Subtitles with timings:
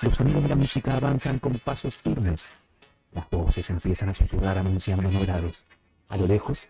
[0.00, 2.52] Los sonidos de la música avanzan con pasos firmes.
[3.12, 5.66] Las voces empiezan a susurrar anunciando novedades.
[6.08, 6.68] A lo lejos,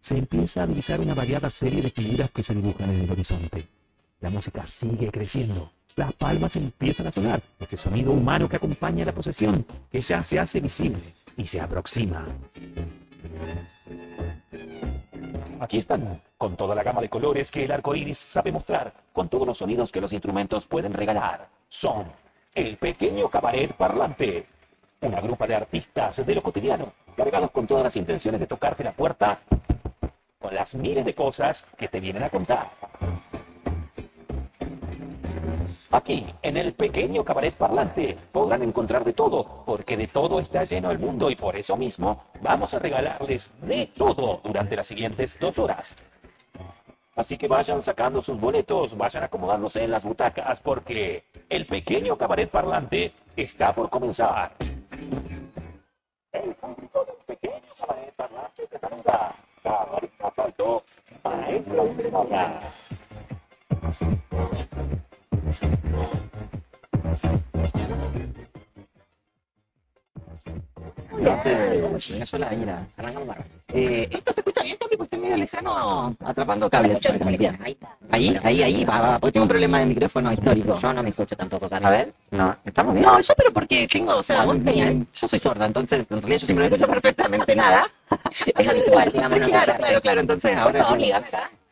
[0.00, 3.68] se empieza a divisar una variada serie de figuras que se dibujan en el horizonte.
[4.20, 5.70] La música sigue creciendo.
[5.96, 7.42] Las palmas empiezan a sonar.
[7.58, 11.02] Ese sonido humano que acompaña la procesión, que ya se hace visible
[11.36, 12.26] y se aproxima.
[15.60, 19.28] Aquí están, con toda la gama de colores que el arco iris sabe mostrar, con
[19.28, 21.50] todos los sonidos que los instrumentos pueden regalar.
[21.68, 22.06] Son
[22.54, 24.46] el pequeño cabaret parlante,
[25.00, 28.92] una grupa de artistas de lo cotidiano, cargados con todas las intenciones de tocarte la
[28.92, 29.40] puerta
[30.38, 32.70] con las miles de cosas que te vienen a contar.
[35.92, 40.90] Aquí, en el pequeño cabaret parlante, podrán encontrar de todo, porque de todo está lleno
[40.90, 45.58] el mundo y por eso mismo vamos a regalarles de todo durante las siguientes dos
[45.58, 45.96] horas.
[47.16, 52.48] Así que vayan sacando sus boletos, vayan acomodándose en las butacas, porque el pequeño cabaret
[52.48, 54.52] parlante está por comenzar.
[56.32, 59.34] El público del pequeño cabaret parlante te saluda.
[59.60, 60.84] Sabarita Salto,
[61.24, 62.78] maestro de ceremonias.
[71.12, 72.86] Me cayó la ira.
[73.68, 74.96] Eh, ¿Esto se escucha bien, Capi?
[74.96, 76.98] Pues estoy medio lejano atrapando cables.
[77.38, 77.58] Bien.
[78.12, 80.78] Ahí, ahí, ahí, va, va, porque tengo un problema de micrófono histórico.
[80.78, 81.84] Yo no me escucho tampoco, Capi.
[81.84, 83.06] A ver, no, ¿estamos bien?
[83.06, 85.06] No, yo pero porque tengo, o sea, vos genial.
[85.12, 87.86] Yo soy sorda, entonces en realidad yo siempre no escucho perfectamente nada.
[88.56, 89.82] Es habitual, digamos, no claro, escucharte.
[89.84, 90.96] claro, claro, entonces ahora...
[90.96, 91.26] dígame.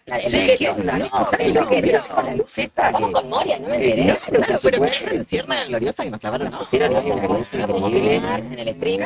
[0.09, 0.93] La, Sí, objeto, ¿qué onda?
[0.99, 0.99] ¿no?
[0.99, 1.61] No, no, la
[2.93, 4.05] Vamos que- con Moria, no me enteré.
[4.07, 6.59] no, claro, pero una lucierna gloriosa que nos clavaron, ¿no?
[6.61, 9.01] Pusieron No, ahí una luz increíble en el stream.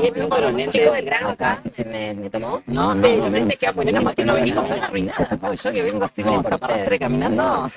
[0.00, 2.62] Mismo los chicos del grano acá me, tomó.
[2.66, 3.58] No, no, no, realmente no.
[3.60, 4.00] queda buenísimo.
[4.00, 5.54] Menos mal que no No, venimos no, tan arruinadas, Pau.
[5.54, 7.00] Yo que vengo así No, como por zaparrastre ustedes.
[7.00, 7.70] caminando.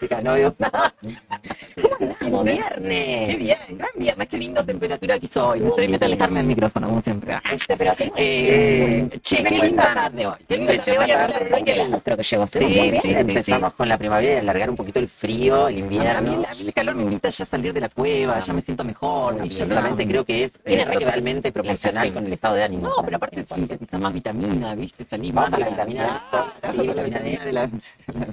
[0.00, 0.94] chica, no veo nada.
[2.20, 2.70] ¿Cómo andamos?
[2.82, 5.60] Qué bien, gran viernes, qué linda temperatura que hizo hoy.
[5.60, 7.38] Me estoy metiendo alejarme del micrófono, como siempre.
[7.50, 10.34] Este, qué Eh, che, qué linda tarde hoy.
[10.48, 12.46] Qué linda tarde que creo que llegó.
[12.46, 13.00] Sí, bien.
[13.02, 13.76] sí, Empezamos sí.
[13.76, 16.30] con la primavera y alargar un poquito el frío, el A mí, invierno.
[16.32, 18.84] a mí el calor me invita ya a salir de la cueva, ya me siento
[18.84, 19.40] mejor.
[19.44, 22.32] Y ya ciertamente no- creo que es eh, re que ver totalmente proporcional con el
[22.32, 22.88] estado de ánimo.
[22.88, 25.06] No, pero aparte quizás más vitamina, ¿viste?
[25.08, 26.24] Salí Vamos más la vitamina
[26.62, 27.70] la vitamina de la,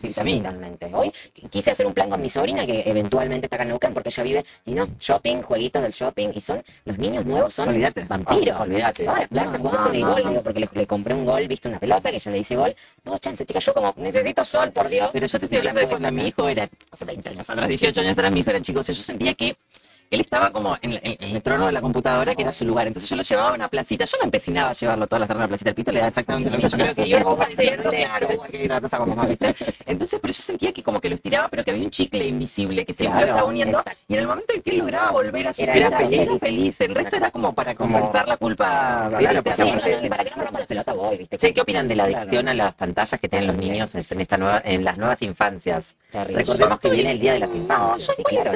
[0.02, 0.56] vitamina.
[0.94, 1.12] Hoy
[1.50, 4.24] quise hacer un plan con mi sobrina que eventualmente está acá en Neuquén porque ella
[4.24, 7.68] vive y no, shopping, jueguitos del shopping y son los niños nuevos son
[8.08, 8.60] vampiros.
[8.60, 9.08] Olvídate.
[9.08, 11.80] Ahora, Plaza, no, con el gol, digo, porque le, le compré un gol, viste una
[11.80, 12.76] pelota que yo le hice gol.
[13.12, 15.10] No, chance, chica, yo como necesito sol, por Dios.
[15.12, 18.00] Pero yo te estoy hablando de cuando mi hijo era, hace 20 años atrás, 18
[18.00, 18.80] años atrás, mi hijo era chico.
[18.80, 19.58] O sea, yo sentía que
[20.12, 22.86] él estaba como en, en- en el trono de la computadora, que era su lugar.
[22.88, 24.06] Entonces yo lo llevaba a una placita.
[24.06, 26.10] Yo no empecinaba a llevarlo todas las tardes a la placita del pito, le daba
[26.10, 29.30] exactamente lo que yo creo que iba haciendo, claro, que era una cosa como más,
[29.30, 29.56] ¿viste?
[29.86, 32.86] Entonces, pero yo sentía que como que lo estiraba, pero que había un chicle invisible
[32.86, 33.84] que siempre lo estaba uniendo.
[34.08, 36.20] Y en el momento en que él lograba volver a su Era feliz.
[36.20, 36.82] era feliz.
[36.82, 39.10] El resto era como para compensar la culpa.
[39.12, 41.38] Para que no me rompa la pelota voy, viste.
[41.38, 44.38] Che, ¿qué opinan de la adicción a las pantallas que tienen los niños en esta
[44.38, 45.96] nueva, en las nuevas infancias?
[46.14, 48.18] Recordemos que viene el día de las No, infancias.
[48.18, 48.52] yo claro,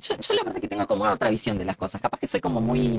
[0.00, 2.00] yo, yo la verdad que tengo como otra visión de las cosas.
[2.00, 2.98] Capaz que soy como muy,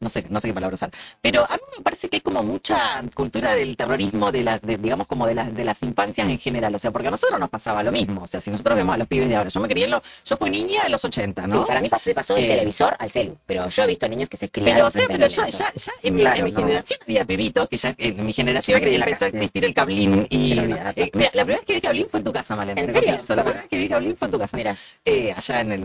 [0.00, 0.90] no sé, no sé qué palabra usar.
[1.20, 4.76] Pero a mí me parece que hay como mucha cultura del terrorismo de las, de,
[4.78, 6.74] digamos como de las, de las infancias en general.
[6.74, 8.22] O sea, porque a nosotros nos pasaba lo mismo.
[8.22, 10.02] O sea, si nosotros vemos a los pibes de ahora, yo me crié en los,
[10.24, 11.66] yo fui niña en los 80, Sí, ¿no?
[11.66, 14.36] para mí pasó, pasó del Eh, televisor al celu, pero yo he visto niños que
[14.36, 15.72] se criaron Pero, o sea, pero al ya, ya,
[16.02, 19.64] en mi, generación había pibitos, que ya en mi generación Yo la empezó a existir
[19.64, 20.26] el cablín.
[20.30, 22.80] Y eh, mira, la primera vez que vi cablín fue en tu casa, Malena.
[22.80, 23.12] ¿En serio?
[23.12, 24.56] La primera vez que vi cablín fue en tu casa.
[24.56, 25.84] Mira, Eh, allá en el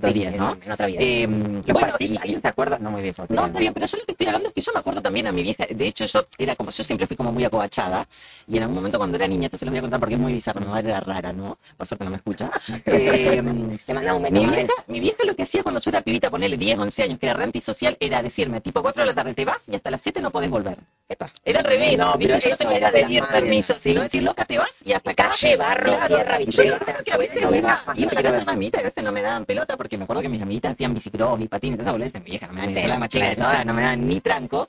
[0.00, 0.52] 1810, sí, ¿no?
[0.52, 0.98] en, en otra vida.
[1.00, 1.26] Eh,
[1.66, 2.78] ¿Lo bueno, ¿Alguien se acuerda?
[2.78, 3.14] No muy bien.
[3.28, 5.26] No, está bien, pero yo lo que estoy hablando es que yo me acuerdo también
[5.26, 8.06] a mi vieja, de hecho yo era como, yo siempre fui como muy acobachada,
[8.48, 10.20] y en algún momento cuando era niña, esto se los voy a contar porque es
[10.20, 11.58] muy bizarro, mi madre era rara, ¿no?
[11.76, 12.50] Por suerte no me escucha.
[12.86, 13.42] Eh,
[13.86, 16.30] Le mandaba un beso mi vieja, mi vieja lo que hacía cuando yo era pibita,
[16.30, 19.34] ponerle 10, 11 años, que era re antisocial, era decirme, tipo 4 de la tarde
[19.34, 20.78] te vas y hasta las 7 no podés volver.
[21.08, 21.30] Epa.
[21.44, 23.74] Era al revés, No, pero yo no eso tenía era que de las pedir permiso,
[23.78, 25.14] sino decir, loca, te vas y hasta.
[25.14, 26.84] Calle, barro, tierra, Yo bicicleta.
[26.84, 29.22] creo que a veces Bueno, iba, a casa una amiguita y a veces no me
[29.22, 32.46] daban pelota porque me acuerdo que mis amiguitas hacían bicicross y patines, boludez, mi vieja
[32.46, 34.68] no me daba la más chica de todas, no me daban ni tranco.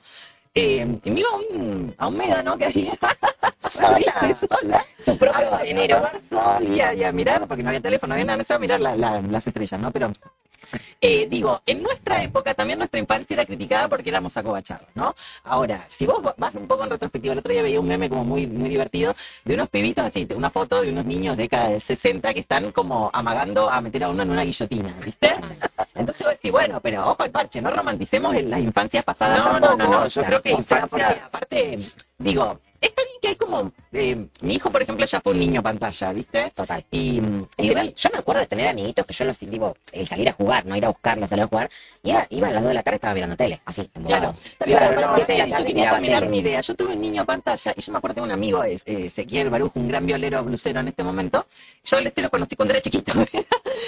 [0.54, 2.98] Eh, y me iba a un, a un médano que había
[3.60, 5.96] sola, sola, Su propio a, a arenero.
[5.98, 8.58] tomar sol y a, y a mirar, porque no había teléfono, no había nada, necesitaba
[8.60, 9.92] mirar la- la- las estrellas, ¿no?
[9.92, 10.12] Pero
[11.00, 15.14] eh, digo, en nuestra época también nuestra infancia era criticada porque éramos acobachados, ¿no?
[15.44, 18.24] Ahora, si vos vas un poco en retrospectiva, el otro día veía un meme como
[18.24, 19.14] muy, muy divertido
[19.44, 22.70] de unos pibitos así, una foto de unos niños de década de 60 que están
[22.72, 25.34] como amagando a meter a uno en una guillotina, ¿viste?
[25.94, 29.54] Entonces vos decís, bueno, pero ojo al parche, no romanticemos en las infancias pasadas No,
[29.54, 29.76] no, tampoco.
[29.76, 31.78] no, no, yo creo que infancia- porque aparte,
[32.20, 35.62] digo, está bien que hay como, eh, mi hijo, por ejemplo, ya fue un niño
[35.62, 36.50] pantalla, ¿viste?
[36.54, 36.84] Total.
[36.90, 40.64] Y, yo me acuerdo de tener amiguitos que yo los digo, el salir a jugar,
[40.66, 41.70] no ir a buscarlos, salir a jugar,
[42.02, 44.34] y iba, iba a las 2 de la tarde estaba mirando tele, así, embobado.
[44.58, 46.30] Claro, Iba a pero las no, 7 de la yo terminar tele.
[46.30, 46.60] mi idea.
[46.60, 49.78] Yo tuve un niño pantalla y yo me acuerdo de un amigo, eh, Ezequiel Barujo,
[49.80, 51.46] un gran violero blusero en este momento.
[51.84, 53.12] Yo a este lo conocí cuando era chiquito.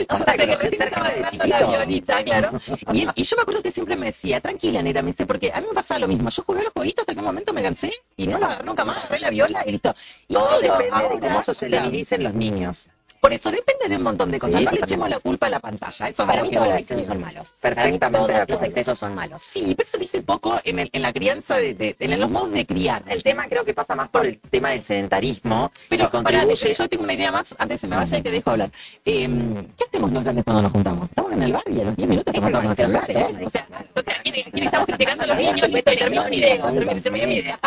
[0.09, 2.61] O sea, que recién estaba de agarrando la violita, claro.
[2.93, 5.67] Y, yo me acuerdo que siempre me decía, tranquila, nera, me dice, porque a mí
[5.69, 6.31] me pasaba lo mismo.
[6.31, 8.65] Yo jugué a los jueguitos hasta que un momento me cansé y no lo agarré
[8.65, 9.95] nunca más, agarré la viola y listo.
[10.29, 12.89] Y Todo depende de cómo o sea, sociabilicen los niños.
[13.23, 14.59] Por eso depende de un montón de cosas.
[14.59, 16.09] Sí, no le echemos la culpa a la pantalla.
[16.09, 17.55] Eso es Para mí todos los excesos son malos.
[17.61, 19.43] Perfectamente Para mí de todos los excesos son malos.
[19.45, 22.51] Sí, pero eso dice poco en, el- en la crianza, de, de- en los modos
[22.51, 23.05] de criar.
[23.07, 26.75] El tema creo que pasa más por el tema del sedentarismo Pero contribuye.
[26.75, 28.73] yo tengo una idea más, antes se me vaya y te dejo hablar.
[29.05, 29.29] Eh,
[29.79, 31.09] ¿Qué hacemos los grandes cuando nos juntamos?
[31.09, 32.89] Estamos en el bar y a los 10 minutos Es estamos que con el pero
[32.89, 33.11] celular,
[33.41, 33.45] ¿eh?
[33.47, 35.61] O sea, o sea, ¿quién, estamos criticando a los niños?
[35.61, 36.61] termino mi idea,
[37.03, 37.59] termino mi idea.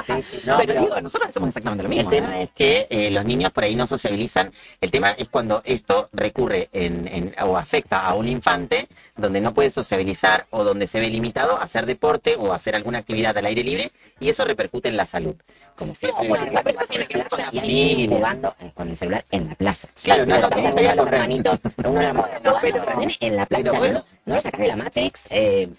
[0.58, 2.10] Pero, digo, nosotros hacemos exactamente lo mismo.
[2.12, 4.52] El tema es que eh, los niños por ahí no sociabilizan.
[4.82, 9.54] El tema es cuando esto recurre en, en- o afecta a un infante donde no
[9.54, 13.46] puede sociabilizar o donde se ve limitado a hacer deporte o hacer alguna actividad al
[13.46, 15.36] aire libre y eso repercute en la salud.
[15.78, 16.28] Como siempre.
[16.30, 18.08] bueno, la verdad tiene que con la familia.
[18.08, 19.90] jugando con el celular en la plaza.
[20.02, 22.28] Claro, no, no, no, no, los no, hermanitos, uno jugando
[22.62, 22.84] pero-
[23.20, 25.70] en la plaza, no, lo- no lo sacás de la Matrix, eh,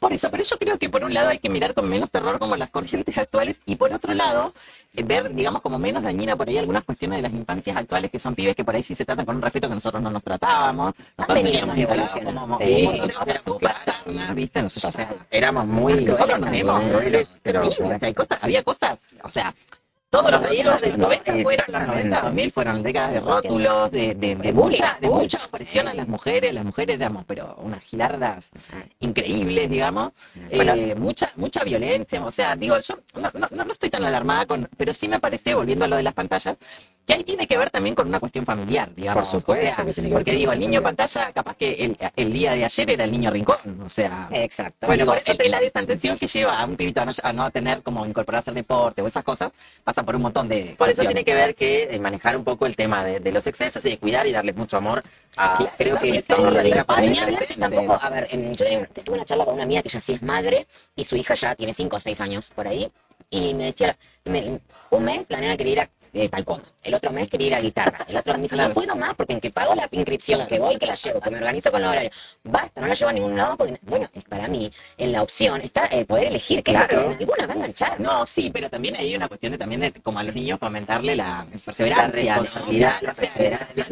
[0.00, 2.38] Por eso, pero yo creo que por un lado hay que mirar con menos terror
[2.38, 4.54] como las corrientes actuales y por otro lado
[4.94, 8.18] eh, ver, digamos, como menos dañina por ahí algunas cuestiones de las infancias actuales que
[8.18, 10.22] son pibes que por ahí sí se tratan con un respeto que nosotros no nos
[10.22, 10.94] tratábamos.
[11.18, 11.76] Nosotros teníamos
[12.24, 12.58] como,
[14.34, 14.62] ¿viste?
[14.62, 17.68] Nosotros, o sea, Éramos muy nosotros nos crueles, pero
[18.40, 19.54] había cosas, o sea,
[20.10, 24.14] todos los reíros de los 90 fueron los 90, 2000 fueron décadas de rótulos, de,
[24.16, 28.50] de, de mucha, de mucha opresión a las mujeres, las mujeres éramos, pero unas gilardas
[28.98, 30.12] increíbles, digamos,
[30.52, 30.72] Bueno.
[30.74, 34.68] eh, mucha, mucha violencia, o sea, digo, yo no, no, no- estoy tan alarmada con,
[34.76, 36.56] pero sí me parece, volviendo a lo de las pantallas,
[37.06, 39.84] que ahí tiene que ver también con una cuestión familiar, digamos, Por supuesto o sea,
[39.84, 42.64] que tiene que ver porque digo, el niño pantalla, capaz que el, el día de
[42.64, 44.86] ayer era el niño rincón, o sea, exacto.
[44.86, 47.50] bueno, Digo, por eso la desatención que lleva a un pibito a no, a no
[47.50, 49.50] tener como incorporarse al deporte o esas cosas,
[49.82, 50.74] pasa por un montón de...
[50.78, 53.84] Por eso tiene que ver que manejar un poco el tema de, de los excesos
[53.84, 55.02] y de cuidar y darles mucho amor
[55.36, 57.14] a Claro, creo que todo amor, radica por ahí.
[57.58, 60.66] Tampoco, a ver, yo tuve una charla con una amiga que ya sí es madre
[60.96, 62.90] y su hija ya tiene 5 o 6 años por ahí
[63.30, 64.60] y me decía, me-
[64.90, 67.60] un mes la nena quería ir a eh, taekwondo, el otro mes quería ir a
[67.60, 68.68] guitarra, el otro me dice, Claro.
[68.68, 71.30] no puedo más porque en que pago la inscripción, que voy, que la llevo, que
[71.30, 72.14] me organizo con los horarios,
[72.44, 75.60] basta, no la llevo a ningún lado porque, bueno, es para mí, en la opción
[75.62, 77.08] está el poder elegir qué es lo Claro.
[77.16, 78.10] que alguna va a enganchar, ¿no?
[78.20, 81.14] No, sí, pero también hay una cuestión de también de, como a los niños fomentarle
[81.16, 82.42] la perseverancia, La ¿no?
[82.42, 83.86] responsabilidad, la O sea, perseverancia,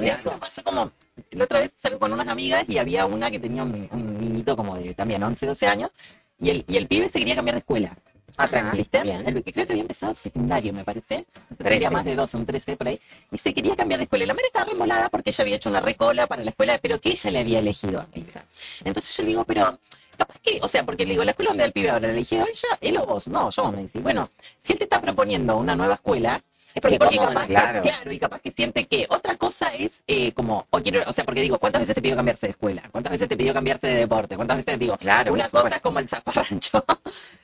[0.00, 0.90] la- me pasó como,
[1.30, 4.56] la otra vez salgo con unas amigas y había una que tenía un, un niñito
[4.56, 5.92] como de también 11, 12 años
[6.40, 7.96] y el, y el pibe se quería cambiar de escuela.
[8.36, 9.02] Ajá, ¿Viste?
[9.02, 9.26] bien.
[9.26, 11.24] El creo que había empezado secundario, me parece.
[11.56, 13.00] Tenía más de 12, un 13 por ahí.
[13.30, 14.24] Y se quería cambiar de escuela.
[14.24, 17.00] Y la madre estaba remolada porque ella había hecho una recola para la escuela, pero
[17.00, 18.04] que ella le había elegido.
[18.12, 18.40] Dice.
[18.84, 19.78] Entonces yo le digo, pero
[20.16, 22.36] capaz que, o sea, porque le digo, la escuela donde el pibe ahora, le dije,
[22.36, 23.28] ella, él o vos.
[23.28, 24.28] No, yo me dice, bueno,
[24.62, 26.42] si él te está proponiendo una nueva escuela,
[26.74, 27.82] Es porque porque como- capaz, claro.
[27.82, 31.12] que, claro, y capaz que siente que otra cosa es eh, como, o quiero, o
[31.12, 32.82] sea, porque digo, ¿cuántas veces te pidió cambiarse de escuela?
[32.90, 34.34] ¿Cuántas veces te pidió cambiarse de deporte?
[34.36, 36.84] ¿Cuántas veces digo, Claro, una cosa es como el zaparrancho?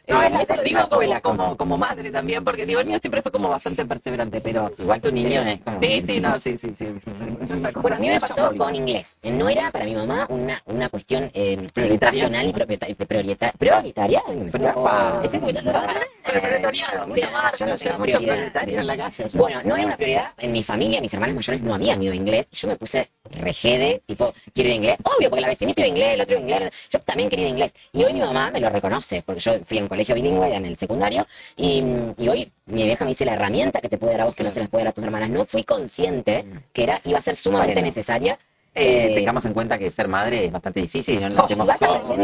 [0.09, 0.89] No, Eh, es la- y te lo digo
[1.23, 4.73] como, como, madre también, porque digo, el mío siempre fue como bastante perseverante, pero...
[4.77, 5.81] Igual tu niño es como...
[5.81, 6.87] Sí, sí, no, sí, sí, sí.
[6.87, 7.05] es
[7.81, 9.17] Bueno, a mí me pasó con inglés.
[9.23, 14.21] No era para mi mamá una, una cuestión eh, educacional y propieta- priorita- prioritaria.
[15.23, 15.73] Estoy comentando.
[16.27, 19.20] Pero proletariado, no ya tengo mucho en la calle.
[19.35, 20.33] Bueno, no era una prioridad.
[20.39, 22.51] En mi familia, mis hermanos mayores no habían ido a inglés.
[22.51, 24.97] Yo me puse regede, tipo, quiero ir a inglés.
[25.05, 26.89] Obvio, porque la vecinita iba a inglés, el otro iba a inglés.
[26.91, 27.75] Yo también quería ir a inglés.
[27.93, 30.67] Y hoy mi mamá me lo reconoce, porque yo fui a un colegio bilingüe en
[30.67, 31.27] el secundario.
[31.57, 31.83] Y,
[32.19, 34.45] y hoy mi vieja me dice la herramienta que te puede dar a vos que
[34.45, 35.31] no se las puede dar a tus hermanas.
[35.31, 38.39] No fui consciente que era iba a ser sumamente necesaria.
[38.73, 41.75] Eh, eh, tengamos en cuenta que ser madre es bastante difícil y no nos tenemos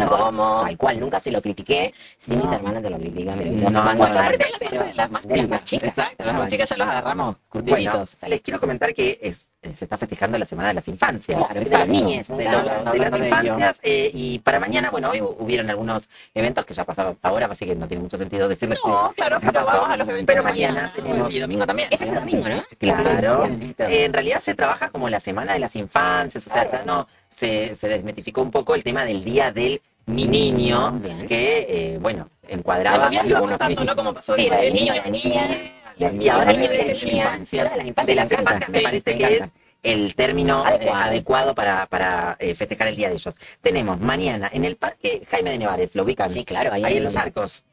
[0.08, 0.62] ¿Cómo?
[0.64, 1.92] Tal cual, nunca se lo critiqué.
[2.16, 4.84] Sí, mis hermanas te lo critican, pero No, cuando no, hablan, Aparte de las, pero
[4.84, 5.50] de las más de las chicas.
[5.50, 5.88] más chicas.
[5.88, 8.16] Exacto, las más chicas ya los agarramos Bueno, curtiditos.
[8.28, 11.38] les quiero comentar que es- se está festejando la Semana de las Infancias.
[11.38, 15.20] Claro, de las niñas, de, los- de las infancias eh, y para mañana, bueno, hoy
[15.22, 19.08] hubieron algunos eventos que ya pasaron ahora, así que no tiene mucho sentido decirles No,
[19.10, 21.88] que claro, pero vamos a los eventos Pero mañana tenemos Y domingo también.
[21.90, 22.62] Es el domingo, ¿no?
[22.78, 23.44] Claro,
[23.78, 27.08] Eh, en realidad se trabaja como la semana de las infancias, o sea, ya no
[27.28, 31.26] se, se desmitificó un poco el tema del día del niño, Bien.
[31.26, 33.96] que, eh, bueno, En encuadraba algunos pasando, ¿no?
[33.96, 37.64] Como pasó Sí, del niño, niño, la niña, y ahora de la infancia.
[37.64, 39.42] De la infancia me parece que es
[39.82, 41.02] el término eh, Adecuado.
[41.04, 43.36] adecuado para, para eh, festejar el día de ellos.
[43.62, 46.30] Tenemos mañana en el Parque Jaime de Nevares, ¿lo ubican?
[46.30, 47.64] Sí, claro, ahí ahí hay en los arcos.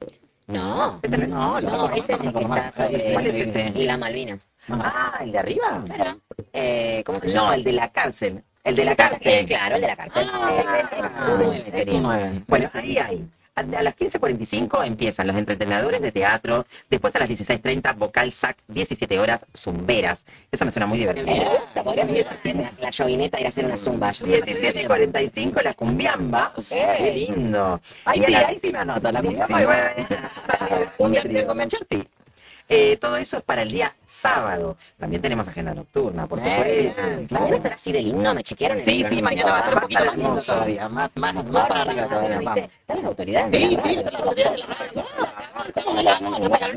[0.45, 0.99] No.
[1.01, 1.59] ¿Ese no?
[1.61, 3.85] No, ese es el que está sobre ¿Cuál es ese?
[3.85, 4.51] las Malvinas.
[4.69, 5.83] Ah, ¿el de arriba?
[5.85, 6.19] Claro.
[6.51, 7.47] Eh, ¿Cómo se llama?
[7.47, 8.43] No, el de la cárcel.
[8.63, 9.45] El de la Eh, cárcel.
[9.45, 10.27] claro, el de la cárcel.
[10.31, 11.35] Ah.
[12.47, 13.25] Bueno, ahí hay.
[13.55, 18.57] A a las 15.45 empiezan los entretenedores de teatro, después a las 16.30 vocal sac,
[18.67, 20.25] 17 horas zumberas.
[20.51, 21.27] Eso me suena muy divertido.
[21.27, 24.09] Me gusta, podríamos ir haciendo la yoguineta ir a hacer una zumba.
[24.09, 26.51] 17.45 la cumbiamba.
[26.67, 27.79] Qué lindo.
[28.05, 29.47] Ahí Y a sí, la- ahí sí me anoto la Sí, cumbia.
[29.47, 29.53] sí.
[29.53, 30.89] Bueno.
[30.97, 32.03] Cumbia de convención, sí.
[32.69, 34.77] Eh, todo eso es para el día sábado.
[34.99, 37.33] También tenemos agenda nocturna, por Eh, supuesto.
[37.35, 40.05] Mañana estará así del himno, me chequearon Sí, sí, mañana va a estar un poquito
[40.05, 42.53] más lindo todavía, más, más, más para arriba todavía.
[42.55, 43.55] Están las autoridades.
[43.55, 45.03] Sí, sí, están las autoridades de la radio.
[45.83, 46.73] ¿Cómo me la- no, no, me no.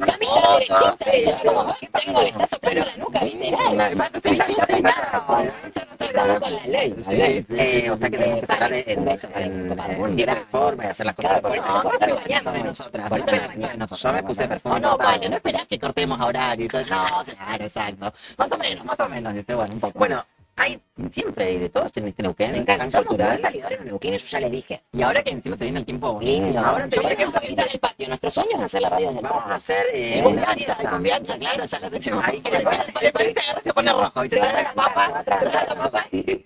[7.59, 8.47] Eh, o sea que tenemos que
[8.91, 12.43] en, en, tiempo forma y hacer las cosas Claro, por nosotras.
[12.45, 14.03] No de nosotras.
[14.03, 16.69] Yo me puse perfume Oh, no, bueno, no esperás que cortemos horario.
[16.91, 18.13] No, claro, exacto.
[18.39, 19.35] Más o menos, más o menos.
[19.37, 19.99] Este, bueno, un poco.
[19.99, 20.25] Bueno,
[20.59, 20.81] hay
[21.11, 23.03] siempre hay de todos en este Neuquén, Me encanta.
[23.05, 23.39] cultural.
[23.43, 24.83] salidores en Neuquén, yo ya les dije.
[24.93, 26.19] y ahora que encima te viene el tiempo.
[26.23, 26.59] Lindo.
[26.61, 28.09] Ahora te yo, por viene ejemplo, ahorita en el patio.
[28.09, 30.43] Nuestro sueño es hacer la radio desde el Vamos a hacer eh, Y con una
[30.47, 30.83] biancha, fiesta.
[30.83, 32.25] y con biancha, claro, ya la tenemos.
[32.27, 34.25] Ahí que- ahora se pone rojo.
[34.25, 35.23] Y trae la papa.
[35.25, 36.43] trae la papa y-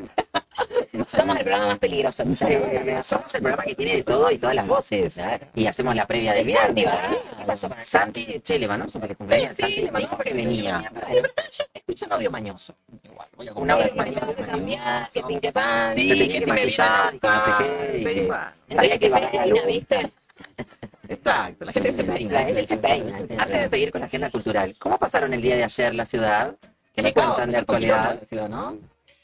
[1.09, 2.25] Somos el programa más peligroso.
[2.25, 5.15] que Eh, somos el programa que tiene de todo y todas las voces.
[5.15, 5.47] Claro.
[5.55, 6.85] Y hacemos la previa del viernes.
[6.85, 7.11] ¿verdad?
[7.39, 9.55] ¿Qué pasó Santi, che, le mandamos un cumpleaños.
[9.57, 10.81] Sí, Santi, le mandamos que venía.
[10.81, 12.75] Sí, pero yo escucho un audio mañoso.
[13.03, 15.95] Igual, voy a Un audio el Que tengo que cambiar, que pinque pan.
[15.95, 18.75] Tenía que maquillar que no sé qué.
[18.75, 19.67] Sabía que iba a luz.
[19.67, 20.13] ¿viste?
[21.09, 23.21] Exacto, la gente se peina.
[23.21, 23.43] La.
[23.43, 26.55] Antes de seguir con la agenda cultural, ¿cómo pasaron el día de ayer la ciudad?
[26.95, 28.21] ¿Qué me cuentan de actualidad?
[28.21, 28.49] la ciudad,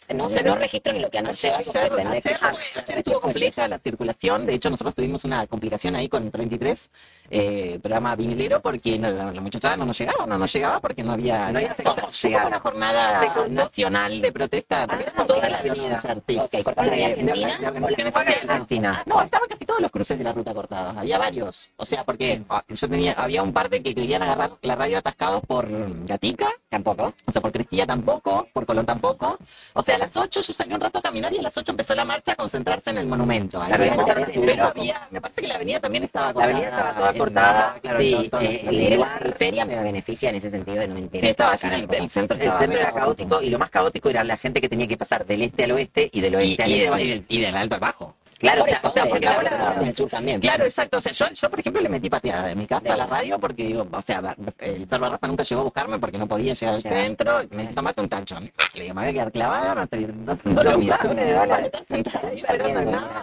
[0.09, 0.25] ¿no?
[0.25, 1.31] No sé, no registro ni lo que anda.
[1.31, 4.47] Ayer, algo ayer, estuvo compleja la circulación.
[4.47, 6.91] De hecho, nosotros tuvimos una complicación ahí con el 33,
[7.31, 11.03] eh, programa vinilero, porque no, la, la muchachada no nos llegaba, no nos llegaba porque
[11.03, 11.51] no había.
[11.51, 12.47] No había cortó llegar.
[12.47, 13.51] una jornada cortó.
[13.53, 14.87] nacional de protesta.
[14.89, 16.01] Ah, era toda la avenida.
[16.01, 16.41] sí.
[16.63, 17.33] Cortaron la Argentina.
[17.35, 18.83] de- la- organizaciones ¿cuál era sociales.
[18.83, 18.91] la-.
[18.91, 20.97] Ah, No, estaban casi todos los cruces de la ruta cortados.
[20.97, 21.71] Había varios.
[21.77, 24.99] O sea, porque ah, yo tenía, había un par de que querían agarrar la radio
[24.99, 25.67] atascados por
[26.07, 27.15] Gatica, Tampoco.
[27.27, 29.39] o sea, por Crestilla tampoco, por Colón tampoco.
[29.75, 31.73] O sea, a las 8 yo salí un rato a caminar y a las 8
[31.73, 33.61] empezó la marcha a concentrarse en el monumento.
[33.63, 36.53] Ahí La pero había, me parece que la avenida también estaba La cortada.
[36.53, 40.79] avenida estaba toda cortada, claro, sí, eh, Leer la periferia me beneficia en ese sentido
[40.81, 41.31] de no me Sí, interesa.
[41.31, 44.37] estaba lleno, el, el centro El centro era caótico y lo más caótico era la
[44.37, 46.75] gente que tenía que pasar del este al oeste y del y, oeste al y,
[46.83, 47.03] este.
[47.03, 48.15] y del- y del alto al bajo.
[48.39, 50.41] Claro, Por o eso, sea, o sea, porque ahora de- del sur también.
[50.41, 50.99] Claro, exacto.
[50.99, 53.39] O sea, yo, yo, por ejemplo, le metí pateada de mi casa a la radio
[53.39, 56.75] porque digo, o sea, el perro raza nunca llegó a buscarme porque no podía llegar
[56.75, 57.43] al centro.
[57.43, 58.51] dice, tomate un tachón.
[58.75, 60.77] Le digo, me voy a quedar clavada, no estoy no, no, Lo no,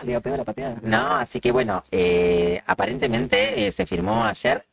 [0.02, 0.76] le digo, pego la pateada.
[0.82, 4.66] No, así que bueno, eh, aparentemente eh, se firmó ayer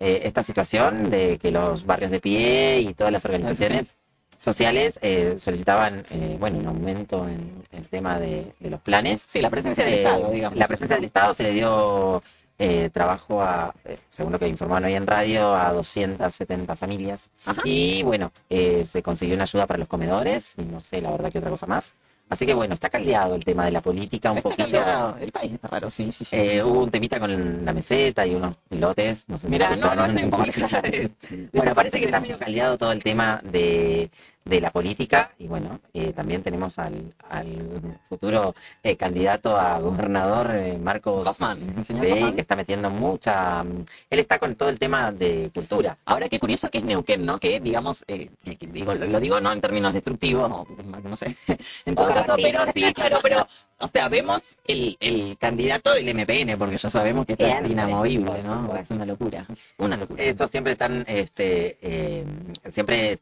[0.00, 3.94] eh, esta situación de que los barrios de pie y todas las organizaciones
[4.38, 9.24] sociales eh, solicitaban, eh, bueno, un aumento en el tema de, de los planes.
[9.26, 10.58] Sí, la presencia del Eh, Estado, digamos.
[10.58, 12.22] La presencia del Estado se le dio
[12.58, 17.28] eh, trabajo a, eh, según lo que informaron hoy en radio, a 270 familias.
[17.44, 17.60] Ajá.
[17.64, 21.30] Y bueno, eh, se consiguió una ayuda para los comedores, y no sé la verdad
[21.30, 21.92] que otra cosa más.
[22.28, 24.64] Así que bueno, está caldeado el tema de la política un Está poquito.
[24.64, 26.34] cambiado, El país está raro, sí, sí, sí.
[26.36, 29.94] Eh, hubo un temita con la meseta y unos lotes, no sé si Mira, no,
[29.94, 31.10] no, de-
[31.52, 34.10] Bueno, parece que está medio caldeado todo el tema de,
[34.46, 40.52] de la política y bueno, eh, también tenemos al, al futuro eh, candidato a gobernador,
[40.54, 42.34] eh, Marcos sí, Hoffman.
[42.34, 43.64] que está metiendo mucha...
[43.64, 45.98] mm, Él está con todo el tema de cultura.
[46.04, 47.38] Ahora, qué curioso que es Neuquén, ¿no?
[47.40, 50.66] Que, digamos, eh, que- que digo, lo, lo digo no en términos destructivos, o,
[51.02, 51.34] no sé,
[51.86, 53.46] en todo caso, pero sí, claro, pero,
[53.78, 58.42] o sea, vemos el, el candidato del MPN, porque ya sabemos que esto es inamovible,
[58.42, 58.74] ¿no?
[58.76, 60.22] Es una locura, es una locura.
[60.22, 62.24] Estos siempre están, este, eh,
[62.70, 63.18] siempre.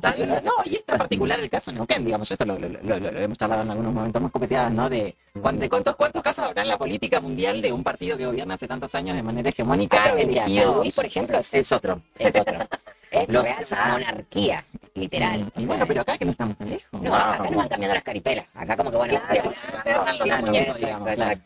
[0.00, 2.82] Tan- no, y este en particular el caso de Neuquén, digamos, esto lo, lo- lo-
[2.98, 4.88] lo- lo hemos charlado en algunos momentos más copeteadas, ¿no?
[4.88, 8.54] De, de cuántos, cuántos casos habrá en la política mundial de un partido que gobierna
[8.54, 12.00] hace tantos años de manera hegemónica, mira, elegido- Luis, por ejemplo, es, Es otro.
[12.18, 12.58] es otro.
[13.12, 15.40] Es Los- real monarquía, literal.
[15.56, 17.02] Y sea, bueno, pero acá que no estamos tan lejos.
[17.02, 18.46] No, acá nos van cambiando las caripelas.
[18.54, 19.50] Acá como que bueno, Claro.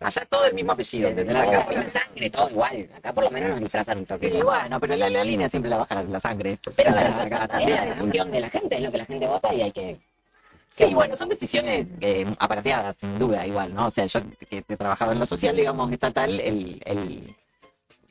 [0.01, 1.09] Allá todo el mismo apellido.
[1.09, 1.35] ¿entendés?
[1.35, 2.89] Todo Acá- la misma sangre, todo igual.
[2.97, 4.43] Acá por lo menos nos disfrazan un Sí, toque.
[4.43, 6.59] bueno, pero la, la línea siempre la baja la, la sangre.
[6.77, 7.99] Pero Acá es la también.
[7.99, 10.01] decisión de la gente, es lo que la gente vota y hay que...
[10.69, 13.87] Sí, bueno, son decisiones eh, aparateadas, sin duda, igual, ¿no?
[13.87, 17.35] O sea, yo que he trabajado en lo social, digamos, estatal, el, el,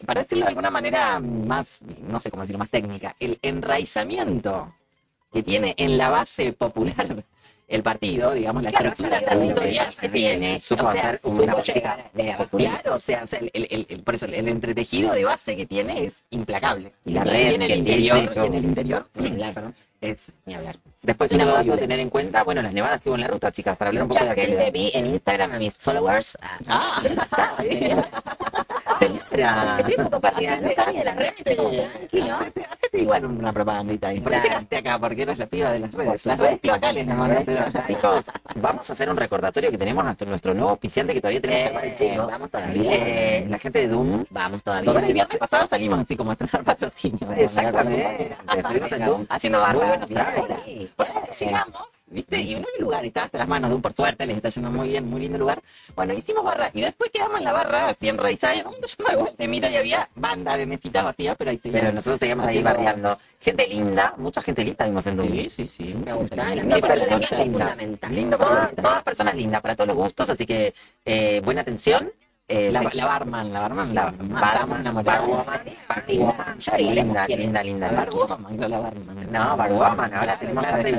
[0.07, 4.73] para decirlo de alguna manera más, no sé cómo decirlo, más técnica, el enraizamiento
[5.35, 7.25] que tiene en la base popular
[7.67, 10.61] el partido, digamos, la Claro, estructura territorial que tiene.
[10.61, 12.57] Supo o sea, una llegar- desde abajo.
[12.57, 15.65] Claro, o sea, o sea, el, el- el- por eso el entretejido de base que
[15.65, 16.93] tiene es implacable.
[17.03, 18.45] Y la red el que interior, tiene, todo.
[18.45, 19.07] y en el interior,
[20.11, 20.77] es Ni hablar.
[21.01, 23.51] Después otro dato a tener en cuenta, bueno, las nevadas que hubo en la ruta,
[23.51, 24.71] chicas, para hablar un poco de actividad.
[24.71, 26.37] vi en Instagram a mis followers.
[26.41, 27.01] Ah, Ah,
[28.99, 29.77] Señora.
[29.79, 30.49] Estoy no cambio
[30.99, 32.37] de las redes, tranquilo.
[32.71, 34.19] Hacete, igual una propagandita ahí.
[34.19, 34.99] ¿Por qué llegaste acá?
[34.99, 36.25] Porque eres la piba de las redes.
[36.25, 37.43] Las redes cloacales, más.
[37.45, 41.41] Pero, chicos, vamos a hacer un recordatorio que tenemos nuestro, nuestro nuevo auspiciante que todavía
[41.41, 42.23] tenemos que armar el chino.
[42.23, 42.91] Eh, vamos todavía.
[42.93, 44.25] Eh, la gente de Doom.
[44.29, 44.91] Vamos todavía.
[44.91, 47.31] el viernes pasado salimos así como a estrenar patrocinio.
[47.33, 48.35] Exactamente.
[48.57, 49.25] Estuvimos en Doom.
[49.29, 49.94] Haciendo Muy barra.
[50.97, 52.37] Bueno, llegamos, ¿viste?
[52.37, 54.71] Y no hay lugar, está hasta las manos de un por suerte, les está yendo
[54.71, 55.61] muy bien, muy lindo lugar.
[55.95, 58.23] Bueno, hicimos barra y después quedamos en la barra, así en yo
[59.09, 62.45] me vuelta y miro y había banda de mesitas vacías, pero ahí Pero nosotros teníamos
[62.45, 63.17] ahí barriando.
[63.39, 65.21] Gente linda, mucha gente linda vimos en.
[65.21, 65.83] Sí, sí, sí.
[65.91, 67.65] El Lindo para el la noche, es linda.
[67.69, 68.15] fundamental.
[68.15, 70.73] Lindo para Todas, la todas personas lindas, para todos los gustos, así que
[71.05, 72.11] eh, buena atención.
[72.47, 75.27] Eh, La, la barman, la barman, la la barman, enamorados.
[75.47, 77.91] barwoman, barwoman, linda, linda, linda.
[77.91, 79.31] La barwoman, no la barman.
[79.31, 80.89] No, barwoman, ahora tenemos Claro, tanta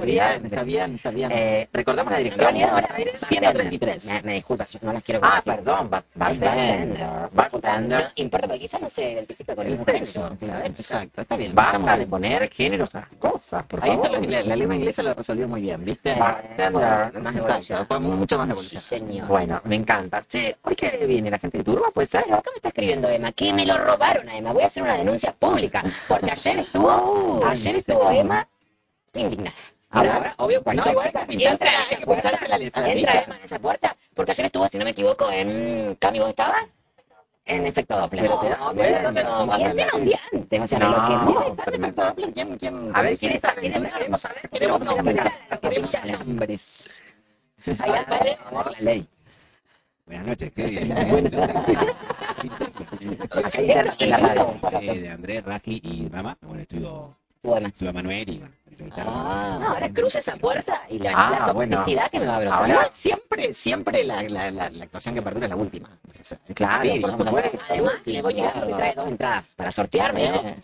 [0.48, 1.30] está bien, está bien.
[1.32, 2.48] Eh, recordamos la dirección.
[2.48, 4.06] ahora Buenos Aires, 133.
[4.08, 8.10] Me, me disculpas, yo no las quiero Ah, perdón, bar- bartender, bartender.
[8.16, 11.54] importa porque quizás no se identifica con el sexo, exacto, está bien.
[11.54, 14.10] Basta de poner géneros a cosas, por Ahí favor.
[14.28, 16.12] la, la lengua inglesa lo resolvió muy bien, ¿viste?
[16.18, 17.22] Bartender.
[17.22, 17.86] más evolución.
[18.18, 19.28] mucho más evolución.
[19.28, 20.24] Bueno, me encanta.
[20.26, 21.90] Che, ¿hoy qué viene la gente de Turba?
[21.93, 22.21] ¿Puede ser?
[22.33, 24.52] Acá me está escribiendo Emma, que me lo robaron a Emma.
[24.52, 25.85] Voy a hacer una denuncia pública.
[26.09, 28.49] Porque ayer estuvo, ayer estuvo Emma
[29.14, 29.57] indignada.
[29.90, 33.23] Ahora, ahora, obvio, No, igual hay que entra la- hay que puerta, letra, entra.
[33.23, 36.64] Emma en esa puerta, porque ayer estuvo, si no me equivoco, en Cami, ¿dónde estabas?
[37.45, 38.25] En efecto Doppler.
[38.25, 39.23] Te das No, cuenta.
[39.23, 39.93] no, y el tema
[40.33, 41.57] antes, o sea, No, lo quemó.
[41.64, 43.55] pero me- ¿Quién, quién, A ver, quién ¿quién está?
[43.55, 44.50] Queremos saber.
[44.50, 45.26] Queremos nombres,
[45.62, 45.95] queremos
[46.26, 47.02] nombres.
[47.78, 48.38] Ahí aparece.
[48.52, 49.09] La ley.
[50.06, 50.92] Buenas noches, qué bien.
[50.92, 51.08] Acá
[53.60, 54.78] interna en la.
[54.80, 56.38] Eh, de Andrés, Raji y Rama.
[57.42, 59.12] Bueno, estuvo, Manuel y bueno, entrevistaron.
[59.16, 61.76] Ah, No, ahora cruza esa puerta y la, Ah, la bueno.
[61.78, 62.58] toxicidad que me va a brotar.
[62.60, 65.88] Ahora- siempre, siempre la, la, la, la actuación que perdura es la última.
[65.88, 67.10] O sea, Claro, sí, por.
[67.68, 70.28] Además, le voy tirando que trae dos entradas para sortearme.
[70.31, 70.37] ¿no?
[70.37, 70.57] Eh.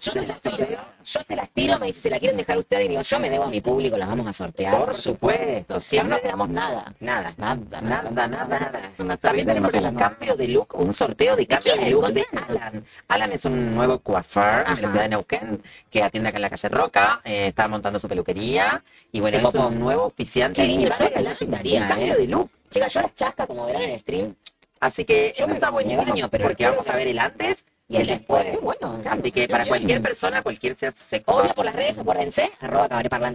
[0.00, 0.66] Yo te, las tiro,
[1.04, 3.30] yo te las tiro, me dice, si la quieren dejar ustedes, y digo, yo me
[3.30, 4.76] debo a mi público, las vamos a sortear.
[4.78, 6.94] Por supuesto, Siempre no tenemos nada.
[7.00, 7.34] Nada.
[7.36, 12.12] Nada, Nada, nada, También tenemos un cambio de look, un sorteo de cambio de look
[12.12, 12.24] de.
[12.48, 12.84] Alan.
[13.08, 16.50] Alan es un nuevo coiffeur de la ciudad de Neuquén que atiende acá en la
[16.50, 20.96] calle Roca, eh, está montando su peluquería y bueno, es un nuevo auspiciante y va
[20.98, 22.16] un cambio ¿eh?
[22.18, 22.50] de look.
[22.70, 24.34] Chicas, yo las chasca, como verán en el stream,
[24.80, 28.60] Así que me- está buenísimo porque vamos a ver el antes y el después.
[28.60, 29.00] Bueno.
[29.08, 32.88] Así que para cualquier persona, cualquier sea su sexo, Obvio por las redes, acuérdense, arroba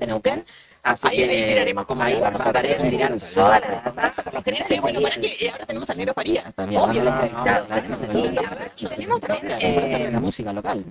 [0.05, 0.45] Neuquén.
[0.83, 4.23] así Ahí- que ahí tiraremos como ahí vamos a tratar de tirar toda la data.
[4.23, 6.13] Por lo general, Sí, bueno, para que eh, ahora tenemos a Negro
[6.55, 6.81] también.
[6.81, 7.09] Obvio, ¿no?
[7.09, 7.67] lo entrevistado.
[7.67, 10.85] no, no, tenemos también, Eh, eh, la música local.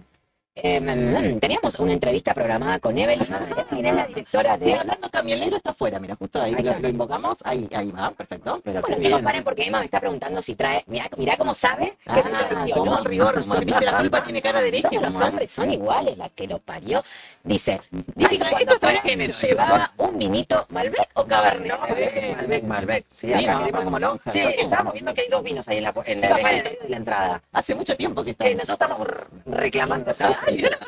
[0.54, 3.26] Eh, teníamos una entrevista programada con Evelyn.
[3.70, 4.74] Evelyn es la directora Sí, de...
[4.74, 8.10] hablando también, el negro está afuera, mira, justo ahí, Ahí lo, invocamos, ahí, ahí va,
[8.10, 8.60] perfecto.
[8.62, 9.24] Pero Bueno, chicos, bien.
[9.24, 10.84] paren porque Emma me está preguntando si trae...
[10.88, 12.74] Mirá, mirá cómo sabe que Ah, traicionó.
[12.74, 14.88] como el rigor, como la culpa tiene cara de hereje.
[14.88, 17.02] Todos los como- hombres son iguales, la que lo parió.
[17.44, 17.80] Dice,
[18.14, 19.32] dice cuando fuera, transgénero.
[19.32, 21.78] llevaba un vinito Malbec o Cabernet.
[21.80, 23.04] Malbec, Malbec, Malbec.
[23.10, 24.30] Sí, Sí, acá no, queremos- como lonja.
[24.30, 27.42] Sí, estábamos viendo que hay dos vinos ahí en la, en la, de la entrada.
[27.52, 28.44] Hace mucho tiempo que está.
[28.44, 29.08] Que nosotros estamos
[29.46, 30.12] reclamando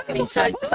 [0.09, 0.69] me saltó,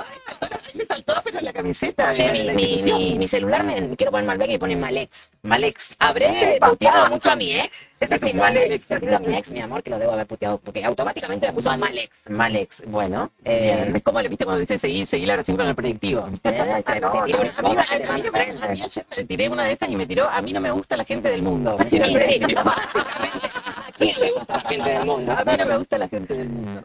[0.74, 2.12] me saltó, pero la camiseta.
[2.12, 5.32] Che, mi, mi, mi, mi celular me quiero poner Malbec y me pone Malex.
[5.44, 5.96] Malex.
[6.00, 7.90] ¿Habré Epa, puteado mucho a mi ex?
[8.00, 8.92] Ese es un Decirle- Malex.
[8.92, 12.10] a mi ex, mi amor, que lo debo haber puteado, porque automáticamente me puso Malex.
[12.30, 13.32] Malex, bueno.
[13.46, 16.28] Eh, Es como le viste cuando dice seguir, seguir la oración con el predictivo.
[16.44, 16.84] eh,
[17.64, 18.26] una A mí,
[18.70, 21.04] ayer me tiré una de esas y me tiró, a mí no me gusta la
[21.06, 21.78] gente del mundo.
[21.80, 22.64] Me tiró el sí, predictivo.
[22.64, 23.48] básicamente,
[23.88, 25.32] ¿a quién le gusta la gente del mundo?
[25.34, 26.84] A mí no me gusta la gente del mundo.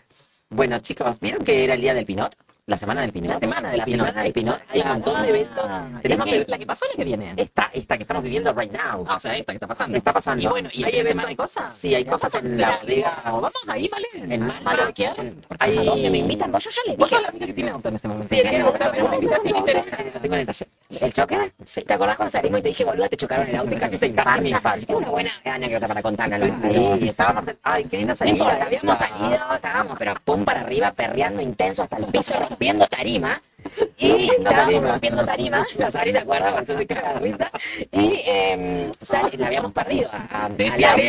[0.50, 2.34] Bueno, chicos, ¿vieron que era el día del Pinot?
[2.66, 3.28] La semana del Pinot.
[3.34, 4.06] La semana del la Pinot.
[4.06, 4.58] semana del Pinot.
[4.70, 5.64] Hay un montón de eventos.
[5.68, 7.34] Ah, Tenemos ¿la que- que- la que pasó la que viene.
[7.36, 9.04] Esta, esta que estamos viviendo right now.
[9.06, 9.98] Ah, o sea, esta que está pasando.
[9.98, 10.42] Está pasando.
[10.42, 11.74] Y bueno, ¿y Hay eventos- semana hay cosas?
[11.76, 13.20] Sí, hay cosas en la bodega.
[13.26, 14.06] Vamos ahí, ¿vale?
[14.14, 14.60] En Malva.
[14.62, 15.14] Malo, ¿qué hay?
[15.58, 16.50] Hay- ¿A dónde me invitan?
[16.52, 17.16] Vos yo ya le Vos dije.
[17.16, 18.28] sos la única que tiene auto en este momento.
[18.34, 20.68] Sí, en este momento Pero me invitaste y lo tengo en el taller.
[21.00, 21.52] ¿El choque?
[21.86, 24.08] ¿Te acordás cuando salimos y te dije, boluda, te chocaron el auto y casi te
[24.40, 24.92] me infarto.
[24.92, 26.38] Es una buena anécdota para contarla.
[26.72, 27.44] Sí, estábamos.
[27.62, 28.64] Ay, qué linda salida.
[28.64, 33.42] habíamos salido, estábamos, pero pum para arriba, perreando intenso hasta el piso, rompiendo tarima.
[33.96, 34.90] Y Rompiendo estábamos tarima.
[34.92, 37.50] rompiendo tarima, la Sari se acuerda, por eso se caga de risa.
[37.92, 41.02] Y eh, sale- la habíamos perdido a, a, a Laura,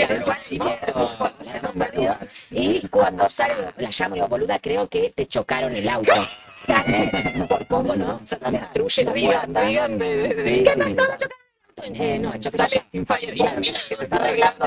[1.46, 2.18] la habíamos perdido.
[2.52, 6.14] Y cuando sale, la llamo y digo, boluda, creo que te chocaron el auto.
[6.56, 8.22] sale, por poco, ¿no?
[8.26, 10.96] Se destruye la de- ¿Qué pasó?
[11.18, 11.45] ¿Chocaron?
[11.84, 13.34] Eh, no, sin fire.
[13.36, 14.66] Y que se está arreglando.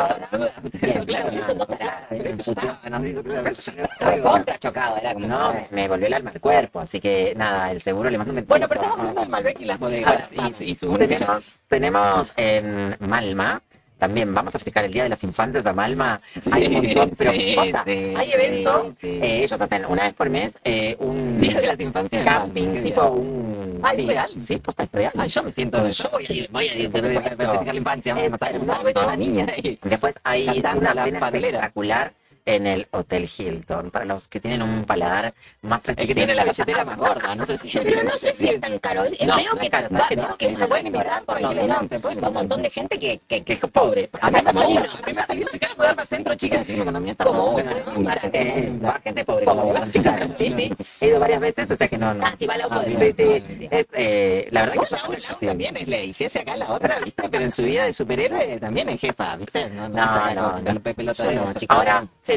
[0.83, 4.33] Bien, Claro, estaba, no, eso ya Fue estaba.
[4.33, 5.27] contra chocado, era como.
[5.27, 8.35] No, me, me volvió el alma al cuerpo, así que nada, el seguro le mando
[8.35, 10.29] un Bueno, pero estamos hablando del Malbec y las bodegas.
[10.33, 13.62] Y, su- y su Tenemos, tenemos en Malma,
[13.98, 16.20] también vamos a festejar el Día de las Infantes de Malma.
[16.50, 19.18] hay un montón, pero sí, sí, hay eventos, sí, sí.
[19.22, 22.24] eh, ellos hacen una vez por mes eh, un Día de las infancias.
[22.24, 23.80] camping, Qué tipo un...
[23.82, 24.30] Ah, ¿es sí, real?
[24.37, 25.12] Sí, posta, es real.
[25.16, 27.74] Ah, yo me siento, yo voy a ir, voy a ir, voy a festejar la
[27.74, 29.46] infancia, vamos a algo hecho la niña
[29.82, 32.12] Después hay Cantando una cena espectacular
[32.48, 36.08] en el Hotel Hilton, para los que tienen un paladar más el prestigioso.
[36.08, 38.78] que tiene la billetera más gorda, no sé si Pero no sé si es tan
[38.78, 39.04] caro.
[39.04, 40.37] Eh, No, Veo no es que, caro, va- ¿sabes que no?
[40.38, 42.98] que es restaurante por porque libre, no, no, te pueden con un montón de gente
[42.98, 44.08] que, que, que es pobre.
[44.20, 44.80] A mí como me uno.
[44.80, 47.24] a mí me ha salido de cara mudarme al centro, chicas, sí, mi economía está
[47.24, 47.70] Como uno,
[48.32, 48.72] Eh,
[49.04, 50.28] gente pobre, como vos, claro.
[50.38, 52.24] Sí, sí, he ido varias veces, sea que no, no.
[52.24, 54.84] Ah, sí, va al auto Ah, de bien, Sí, sí, es, eh, la verdad que
[54.84, 57.28] es la también es ley, si hace acá la otra, ¿viste?
[57.28, 59.68] Pero en su vida de superhéroe también es jefa, ¿viste?
[59.70, 60.94] No, No, no, con pe-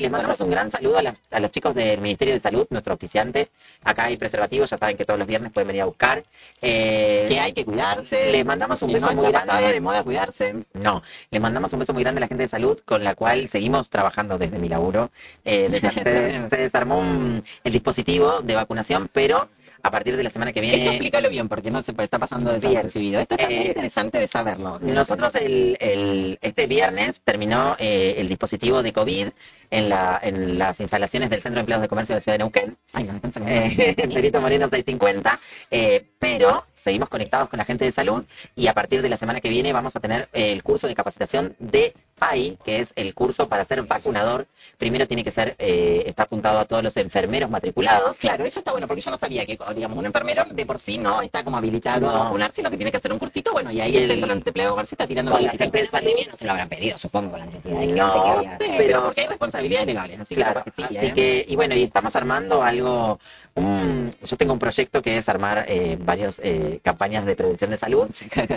[0.02, 2.94] les mandamos un gran saludo a, las- a los chicos del Ministerio de Salud, nuestro
[2.94, 3.50] auspiciante.
[3.84, 6.24] Acá hay preservativos, ya saben que todos los viernes pueden venir a buscar.
[6.62, 8.32] Eh, que hay que cuidarse.
[8.32, 9.72] Les mandamos un beso no muy grande.
[9.74, 10.56] de moda cuidarse.
[10.74, 13.48] No, le mandamos un beso muy grande a la gente de salud con la cual
[13.48, 15.12] seguimos trabajando desde mi laburo.
[15.46, 15.92] Eh, desde-
[16.50, 19.48] se, se desarmó un- el dispositivo de vacunación, pero
[19.84, 20.90] a partir de la semana que Esto viene...
[20.90, 23.20] explícalo bien, porque no se puede, está pasando desapercibido.
[23.20, 24.80] Esto está muy Eh, interesante de saberlo.
[24.80, 29.28] Nosotros el, el- este viernes terminó eh, el dispositivo de COVID
[29.72, 32.40] en, la, en las instalaciones del Centro de Empleados de Comercio de la Ciudad de
[32.40, 32.78] Neuquén.
[32.94, 33.48] Ay, no no.
[33.48, 35.40] eh, Perito Moreno 650,
[35.72, 39.40] eh, pero seguimos conectados con la gente de salud y a partir de la semana
[39.40, 43.50] que viene vamos a tener el curso de capacitación de PAI, que es el curso
[43.50, 44.46] para ser vacunador.
[44.78, 48.20] Primero tiene que ser, eh, está apuntado a todos los enfermeros matriculados.
[48.20, 51.00] Claro, eso está bueno, porque yo no sabía que, digamos, un enfermero de por sí
[51.00, 52.12] no está como habilitado No.
[52.12, 54.66] a vacunar, sino que tiene que hacer un cursito, bueno, y ahí el el- empleo
[54.68, 57.40] de comercio está tirando Con la de pandemia no se lo habrán pedido, supongo, con
[57.40, 58.58] la necesidad de No, que No había.
[58.78, 61.14] pero- porque hay responsabilidades legales, así Claro, que sí, así ¿eh?
[61.14, 63.20] que, y bueno, y estamos armando algo,
[63.56, 67.78] un- yo tengo un proyecto que es armar eh, varias eh, campañas de prevención de
[67.78, 68.08] salud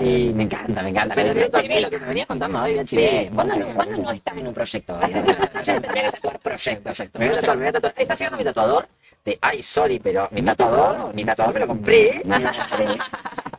[0.00, 1.14] y me encanta, me encanta.
[1.14, 3.28] Pero HIV, lo que me venías contando hoy, Sí.
[3.34, 4.98] ¿cuándo no, cuándo no estás en un proyecto?
[5.64, 6.90] Ya tendría que tatuar proyecto.
[7.18, 7.94] Me voy a tatuar, me voy a tatuar.
[7.96, 8.88] Está llegando mi tatuador
[9.24, 12.22] de, ay, sorry, pero mi tatuador, mi tatuador me lo compré.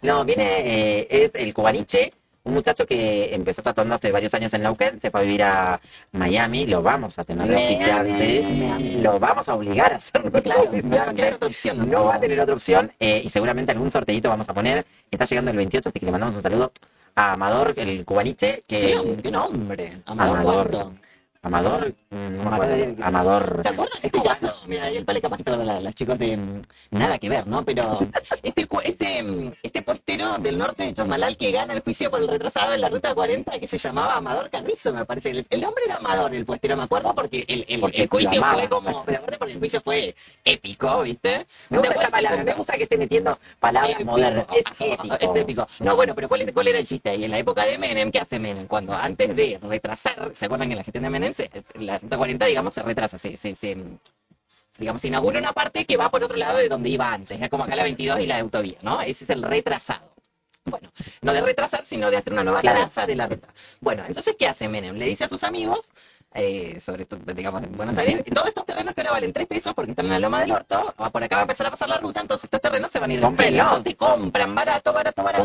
[0.02, 2.14] No, viene, eh, es el cubaniche,
[2.46, 5.80] un muchacho que empezó tatuando hace varios años en Neuquén, se fue a vivir a
[6.14, 8.42] Miami, lo vamos a tener de oficiante,
[9.02, 11.90] lo vamos a obligar a hacer nuestro Claro, no otra opción.
[11.90, 14.86] No va a tener otra opción eh, y seguramente algún sorteito vamos a poner.
[15.12, 16.72] Está llegando el 28, así que le mandamos un saludo
[17.16, 18.96] a Amador, el cubaniche, ¿Qué, que...
[18.96, 20.02] nom- qué nombre?
[20.06, 20.92] Amador, Amador.
[21.46, 23.04] Amador, no me acuerdo.
[23.04, 23.62] Amador...
[23.62, 24.20] ¿Te acuerdas de este?
[24.68, 27.64] Mira, ahí el pale capaz que la- las chicos de mm, nada que ver, ¿no?
[27.64, 28.00] Pero
[28.42, 32.28] este este mm, este postero del norte de Chosmalal que gana el juicio por el
[32.28, 35.30] retrasado en la ruta 40 que se llamaba Amador Carrizo, me parece.
[35.30, 38.44] El, el nombre era Amador, el postero, me acuerdo, porque el, el, Porque el juicio
[38.44, 41.46] fue como, pero aparte porque el juicio fue épico, ¿viste?
[41.70, 44.12] Me gusta ¿Te esta acuerdas palabra, que- me gusta que esté metiendo palabras Épico.
[44.12, 44.46] modernas.
[44.52, 45.16] Es épico.
[45.20, 45.68] Es épico.
[45.82, 47.16] No, bueno, pero ¿cuál, es- ¿cuál era el chiste?
[47.16, 48.66] Y en la época de Menem, ¿qué hace Menem?
[48.66, 52.46] Cuando antes de retrasar, ¿se acuerdan que la gestión de Menem, se- la ruta 40,
[52.46, 53.78] digamos, se retrasa, se, se, se,
[54.78, 57.50] digamos, se inaugura una parte que va por otro lado de donde iba antes, es
[57.50, 59.02] como acá la 22 y la autovía, ¿no?
[59.02, 60.14] Ese es el retrasado.
[60.68, 60.90] Bueno,
[61.22, 63.54] no de retrasar, sino de hacer una nueva traza de la ruta.
[63.82, 64.96] Bueno, entonces, ¿qué hace Menem?
[64.96, 65.94] Le dice a sus amigos,
[66.36, 69.74] eh, sobre todo, digamos, en Buenos Aires, todos estos terrenos que ahora valen 3 pesos
[69.74, 71.90] porque están en la loma del orto, ah, por acá va a empezar a pasar
[71.90, 73.64] la ruta, entonces estos terrenos se van a ir Cómprenlo.
[73.64, 75.44] Entonces compran barato, barato, barato.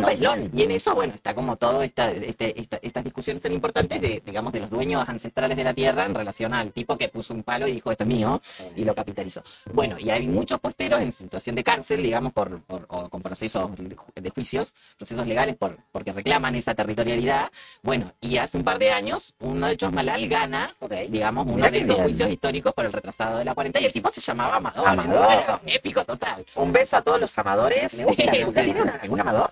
[0.53, 4.23] Y en eso, bueno, está como todo esta, este, esta- estas discusiones tan importantes de,
[4.27, 7.43] digamos, de los dueños ancestrales de la tierra en relación al tipo que puso un
[7.45, 8.43] palo y dijo esto es mío
[8.77, 9.43] y lo capitalizó.
[9.73, 13.71] Bueno, y hay muchos posteros en situación de cárcel, digamos, por, por- o con procesos
[13.77, 17.51] de juicios, procesos legales por, porque reclaman esa territorialidad.
[17.83, 20.93] Bueno, y hace un par de años, uno de Chosmalal gana, Ok.
[21.11, 22.03] digamos, uno de esos bien.
[22.05, 24.89] juicios históricos por el retrasado de la 40 y el tipo se llamaba Amador.
[24.89, 25.33] Amador.
[25.33, 26.45] Era épico total.
[26.55, 27.99] Un beso a todos los amadores.
[27.99, 29.51] Me gusta, me ¿Usted tiene una- algún amador?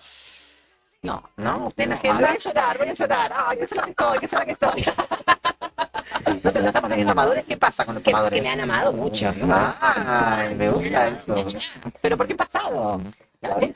[1.01, 1.67] No, ¿No?
[1.67, 3.33] ¿Usted en Ay, voy a llorar, voy a llorar.
[3.47, 4.85] Ay, qué será que estoy, qué será que estoy.
[6.43, 7.45] ¿No, te- no estamos teniendo amadores?
[7.47, 8.35] ¿Qué pasa con los Que, amadores?
[8.37, 9.33] que me han amado mucho.
[9.81, 11.57] Ay, me gusta eso.
[12.01, 13.01] Pero ¿por qué pasado?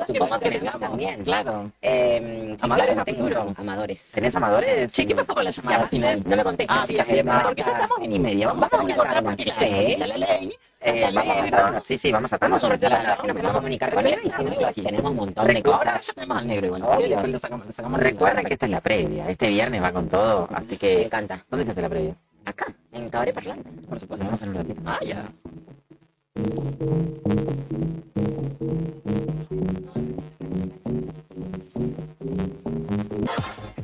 [0.07, 1.23] Supongo que me digamos, aman también.
[1.23, 1.71] Claro.
[1.81, 3.53] Eh, sí, Amadores claro, tengo.
[3.57, 4.11] Amadores.
[4.13, 4.91] ¿Tenés amadores?
[4.93, 6.23] Che, ¿qué pasó con la llamada al final?
[6.25, 8.47] No me contestan, Ah, chicas, me porque ya estamos en y media.
[8.47, 9.65] Vamos, Vamos a cortar porque la, Sí.
[9.93, 10.53] está la ley.
[10.81, 11.51] Eh, está vamos a ley.
[11.73, 11.81] ¿no?
[11.81, 12.47] Sí, sí, vamos a tanda.
[12.57, 15.61] Vamos a cortar la- me vamos a comunicar con él no, tenemos un montón de
[15.65, 16.07] Ahora cosas.
[16.07, 16.83] ya tenemos al negro igual.
[16.83, 16.97] Obvio.
[17.01, 17.07] ¿sí?
[17.09, 19.29] Después lo sacamos, lo sacamos Recuerden que esta es la previa.
[19.29, 21.03] Este viernes va con todo, así Me que...
[21.03, 21.45] encanta.
[21.49, 22.15] ¿Dónde hace la previa?
[22.45, 23.69] Acá, en Cabaret Parlante.
[23.87, 24.25] Por supuesto.
[24.25, 24.81] vemos en un ratito.
[24.85, 25.29] Ah, ya.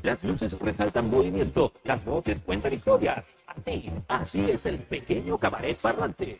[0.09, 3.37] Las luces resaltan movimiento, las voces cuentan historias.
[3.45, 6.39] Así, así es el pequeño cabaret parlante.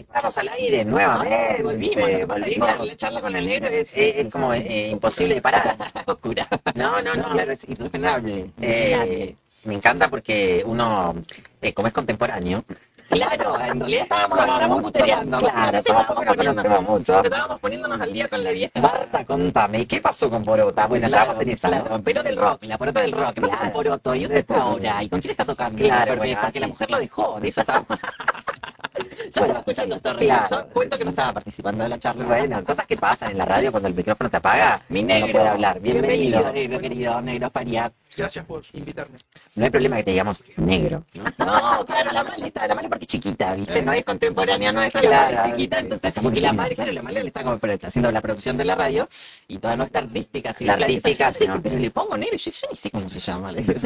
[0.00, 1.62] Estamos al aire nuevamente.
[1.62, 2.68] Volvimos, eh, volvimos.
[2.68, 2.86] volvimos.
[2.86, 5.76] La charla con el negro es, Eh, es como eh, imposible de parar.
[6.06, 6.48] oscura.
[6.74, 7.30] No, no, no.
[7.30, 8.50] Claro, es irrefrenable.
[8.60, 11.14] Eh, me encanta porque uno,
[11.60, 12.64] eh, como es contemporáneo,
[13.10, 15.38] Claro, en realidad estábamos, estábamos putereando.
[15.40, 17.24] Claro, estábamos mucho.
[17.24, 18.80] Estábamos poniéndonos al día con la vieja.
[18.80, 20.86] Marta, contame, ¿qué pasó con Porota?
[20.86, 21.84] Bueno, Claro, estamos en esa, ¿no?
[21.86, 23.34] claro, pero del rock, la porota del rock.
[23.34, 24.14] ¿Qué con Poroto?
[24.14, 25.02] ¿Y dónde está ahora?
[25.02, 25.76] ¿Y con quién está tocando?
[25.76, 27.98] Claro, porque, bueno, porque la mujer lo dejó, de eso estábamos.
[29.34, 30.48] Yo estaba escuchando esto, Claro.
[30.50, 32.24] Yo cuento que no estaba participando de la charla.
[32.24, 34.82] Bueno, cosas que pasan en la radio cuando el micrófono te apaga.
[34.88, 35.26] Mi negro.
[35.26, 35.80] No puede hablar.
[35.80, 36.52] Bienvenido.
[36.52, 37.92] negro, querido, negro Fariat.
[38.20, 39.16] Gracias por invitarme.
[39.54, 41.04] No hay problema que te digamos negro.
[41.14, 41.24] ¿no?
[41.50, 43.82] No, claro, la madre está, la madre porque es chiquita, ¿viste?
[43.82, 45.36] No es contemporánea, no es la Claro.
[45.36, 48.10] madre chiquita, entonces, y la madre, claro, la madre le está como, pero está haciendo
[48.12, 49.08] la producción de la radio,
[49.48, 51.60] y toda no está artística, así La artística, no.
[51.62, 53.80] pero le pongo negro, yo, yo ni sé cómo se llama, le digo,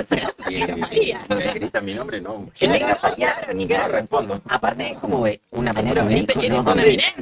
[0.50, 1.24] Negro María.
[1.28, 2.50] Me gritan mi nombre, no.
[2.60, 4.40] El negro Claro, Fariat, ni que No respondo.
[4.48, 6.74] Aparte es como eh, una manera es una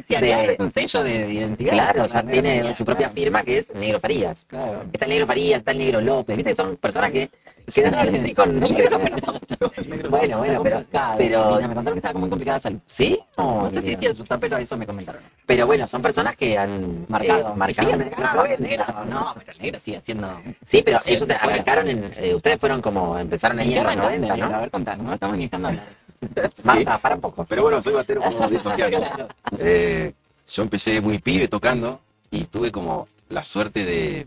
[0.07, 1.73] claro, es un sello de, de identidad.
[1.73, 4.45] Claro, o sea, tiene su propia firma que es Negro Farías.
[4.49, 4.85] Claro.
[4.93, 6.55] Está el Negro Farías, está el Negro López, ¿viste?
[6.55, 7.31] Son personas que
[7.73, 8.51] quedan así con...
[8.63, 10.09] El negro no mucho.
[10.11, 10.85] Bueno, bueno, pero...
[11.17, 12.79] Pero Mira, me contaron que estaba como muy complicada de salud.
[12.87, 13.21] ¿Sí?
[13.39, 15.23] No sé si es cierto, pero eso me comentaron.
[15.47, 19.35] Pero bueno, son personas que han Marcado, eh, marcado en el marcado, el negro, no,
[19.39, 20.41] pero el negro sigue siendo...
[20.65, 22.13] Sí, pero Sí, ellos arrancaron en...
[22.17, 23.19] eh, ustedes fueron como...
[23.19, 24.61] Empezaron ahí en los 90, A ¿no?
[24.61, 25.87] ver, contanos, no estamos ni dejando hablar.
[26.65, 27.45] Marta, para un poco.
[27.45, 28.49] Pero bueno, soy batero como.
[28.63, 29.29] Claro.
[29.59, 30.13] Eh,
[30.49, 34.27] yo empecé muy pibe tocando y tuve como la suerte de,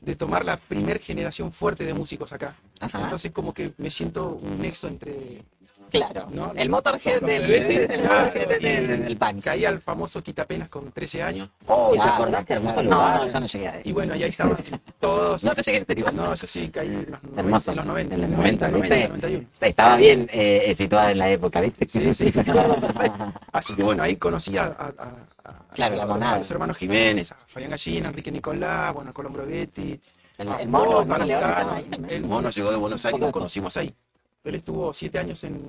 [0.00, 2.56] de tomar la primer generación fuerte de músicos acá.
[2.80, 3.02] Ajá.
[3.02, 5.42] Entonces como que me siento un nexo entre...
[5.90, 6.52] Claro, ¿no?
[6.54, 9.42] el Motorhead del, el claro, del, del punk.
[9.42, 12.98] Caí al famoso Quitapenas con 13 años Oh, ¿te acordás que hermoso lugar?
[13.18, 13.80] No, no, yo no llegué ahí.
[13.84, 14.54] y bueno, y ahí estaban
[15.00, 15.44] todos...
[15.44, 16.12] No, yo llegué en serio.
[16.12, 17.70] No, eso sí, caí en los, Hermoso.
[17.70, 19.48] en los 90, En los 90, 90, 90, 91.
[19.60, 21.88] Estaba bien eh, situada en la época, ¿viste?
[21.88, 23.32] Sí, sí, perfecto.
[23.52, 26.76] Así que bueno, ahí conocí a, a- a- a- Claro, la a- a los hermanos
[26.76, 30.00] Jiménez, a Fabián Gallina, Enrique Nicolás, bueno, a Colombo Brevetti.
[30.38, 31.82] El, a el mono, el mono a.
[32.08, 33.94] El mono llegó de Buenos Aires, nos conocimos ahí.
[34.44, 35.60] Él estuvo siete años en,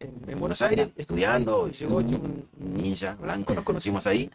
[0.00, 4.30] en, en Buenos Aires estudiando y llegó hecho un ninja blanco, nos conocimos ahí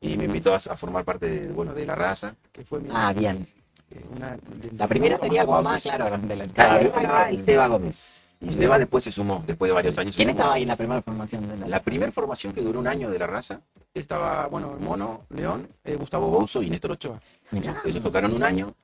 [0.00, 2.88] y me invitó a, a formar parte de, bueno, de la raza, que fue mi,
[2.92, 3.46] Ah, bien.
[3.90, 8.14] eh, una, de- La primera sería como más, claro, de la Claro, el Seba Gómez.
[8.40, 10.14] Y Seba después se sumó, después de varios años.
[10.14, 12.86] ¿Quién estaba ahí en la primera formación de la La primera formación que duró un
[12.86, 13.60] año de la raza
[13.94, 17.20] estaba, bueno, el Mono, León, eh, Gustavo Bouzo y Néstor Ochoa.
[17.84, 18.74] Ellos tocaron un año,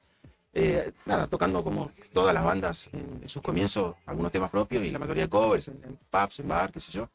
[0.55, 4.91] eh, nada, tocando como todas las bandas en, en sus comienzos, algunos temas propios y
[4.91, 7.09] la mayoría de covers, en, en pubs, en bar, qué sé yo.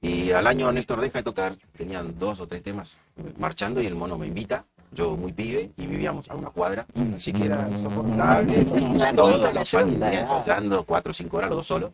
[0.00, 3.86] Y al año Néstor deja de tocar, tenían dos o tres temas eh, marchando y
[3.86, 7.68] el Mono me invita, yo muy pibe, y vivíamos a una cuadra, así que era
[7.78, 8.64] soportable.
[8.96, 11.92] La Todos los fans cuatro o cinco horas los dos solos.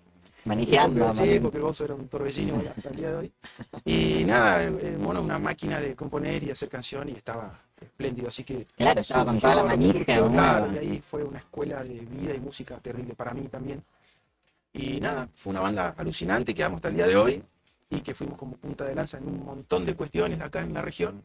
[0.49, 1.13] Manejando.
[1.13, 3.33] Sí, porque el Bozo era un torbellino bueno, hasta el día de hoy.
[3.85, 8.29] Y nada, el, el mono una máquina de componer y hacer canción y estaba espléndido,
[8.29, 8.65] así que...
[8.77, 10.05] Claro, estaba con toda la manija.
[10.05, 13.83] claro, y ahí fue una escuela de vida y música terrible para mí también.
[14.73, 17.43] Y nada, fue una banda alucinante que damos hasta el día de hoy
[17.91, 20.83] y que fuimos como punta de lanza en un montón de cuestiones acá en la
[20.83, 21.23] región.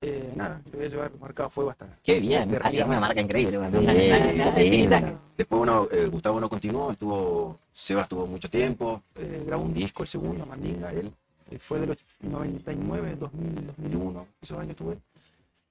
[0.00, 1.88] Eh, nada, le voy a llevar marcado fuego hasta...
[2.04, 2.48] Qué bien.
[2.50, 3.58] De Ah, una marca increíble.
[3.58, 9.62] Sí, una- Después uno, eh, Gustavo no continuó, estuvo, Sebas estuvo mucho tiempo, eh, grabó
[9.64, 11.12] un disco, el segundo, Mandinga, él,
[11.50, 14.98] eh, fue de los 99, 2000, 2001, esos años estuve.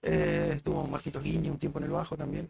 [0.03, 2.49] Eh, estuvo Marquitos Guiñe un tiempo en el bajo también.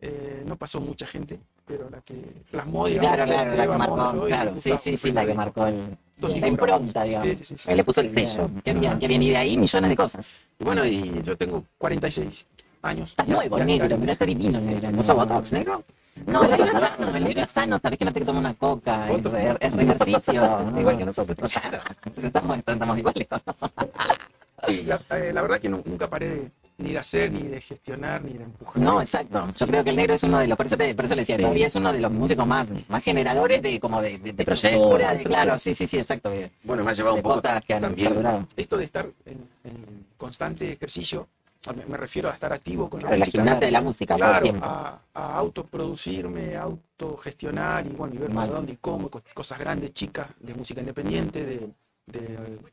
[0.00, 2.14] Eh, no pasó mucha gente, pero la que
[2.52, 4.26] plasmó, digamos, Claro, claro, la que marcó.
[4.26, 7.28] Claro, sí, sí, sí, la que marcó el, la impronta, digamos.
[7.38, 8.48] Sí, sí, sí, le puso el sello.
[8.64, 9.22] Qué bien, qué bien.
[9.24, 10.30] Y de ahí millones de cosas.
[10.60, 12.46] Y bueno, y yo tengo 46
[12.82, 13.10] años.
[13.10, 14.90] Estás nuevo, negro, mirá, está divino, negro.
[14.92, 15.82] Mucho botox, negro.
[16.26, 18.54] No, el negro es sano, el negro es sano, sabés que no te toma una
[18.54, 19.26] coca, es,
[19.60, 20.42] es re ejercicio.
[20.72, 20.80] ¿no?
[20.80, 21.36] Igual que nosotros.
[21.52, 21.78] Claro,
[22.16, 23.26] estamos, estamos iguales.
[24.66, 27.60] Sí, la, eh, la verdad que nu- nunca paré de- ni de hacer, ni de
[27.60, 28.82] gestionar, ni de empujar.
[28.82, 29.48] No, exacto.
[29.56, 31.22] Yo creo que el negro es uno de los, por eso, te- por eso le
[31.22, 31.42] decía, Sí.
[31.42, 34.98] todavía es uno de los músicos más, más generadores de como de, de, de proyectos,
[34.98, 36.30] de claro, sí, sí, sí, exacto.
[36.30, 38.46] de- Bueno, me ha llevado un poco cosas que han también perdurado.
[38.56, 41.26] esto de estar en, en constante ejercicio,
[41.76, 44.16] me, me refiero a estar activo con la Claro, la música, gimnasia de la música
[44.16, 44.66] claro, tiempo.
[44.66, 49.58] a, a autoproducirme, a autogestionar y bueno, y ver para dónde y cómo, co- cosas
[49.58, 51.58] grandes, chicas, de música independiente, de,
[52.06, 52.20] de,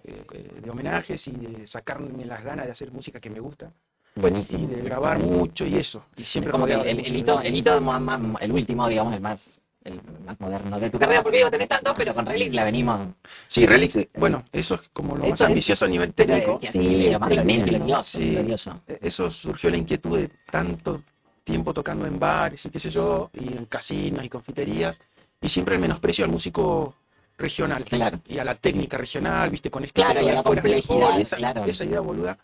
[0.04, 3.72] eh, eh, de homenajes y de sacarme las ganas de hacer música que me gusta.
[4.16, 4.68] Y Buenísimo.
[4.70, 6.06] de grabar mucho y eso.
[6.16, 7.18] Y siempre como que el, el música.
[7.18, 10.98] hito, el hito más- más- el último, digamos, el más, el más moderno de tu
[10.98, 13.02] carrera, porque digo, tenés tantos, pero con Relix la venimos.
[13.48, 16.58] Sí, Relix, eh, Bueno, eso es como lo más Eso es- ambicioso a nivel técnico.
[16.60, 18.32] que- Sí, lo más glorioso, Sí.
[18.32, 18.82] glorioso.
[19.02, 21.02] Eso surgió la inquietud de tanto
[21.44, 25.00] tiempo tocando en bares y qué sé yo, y en casinos y confiterías,
[25.42, 26.96] y siempre el menosprecio al músico
[27.38, 28.22] regional Claro.
[28.30, 31.18] y a la técnica regional, viste, con esto Claro, y a la es mejor, complejidad,
[31.18, 31.66] y esa, claro.
[31.66, 32.38] esa idea boluda,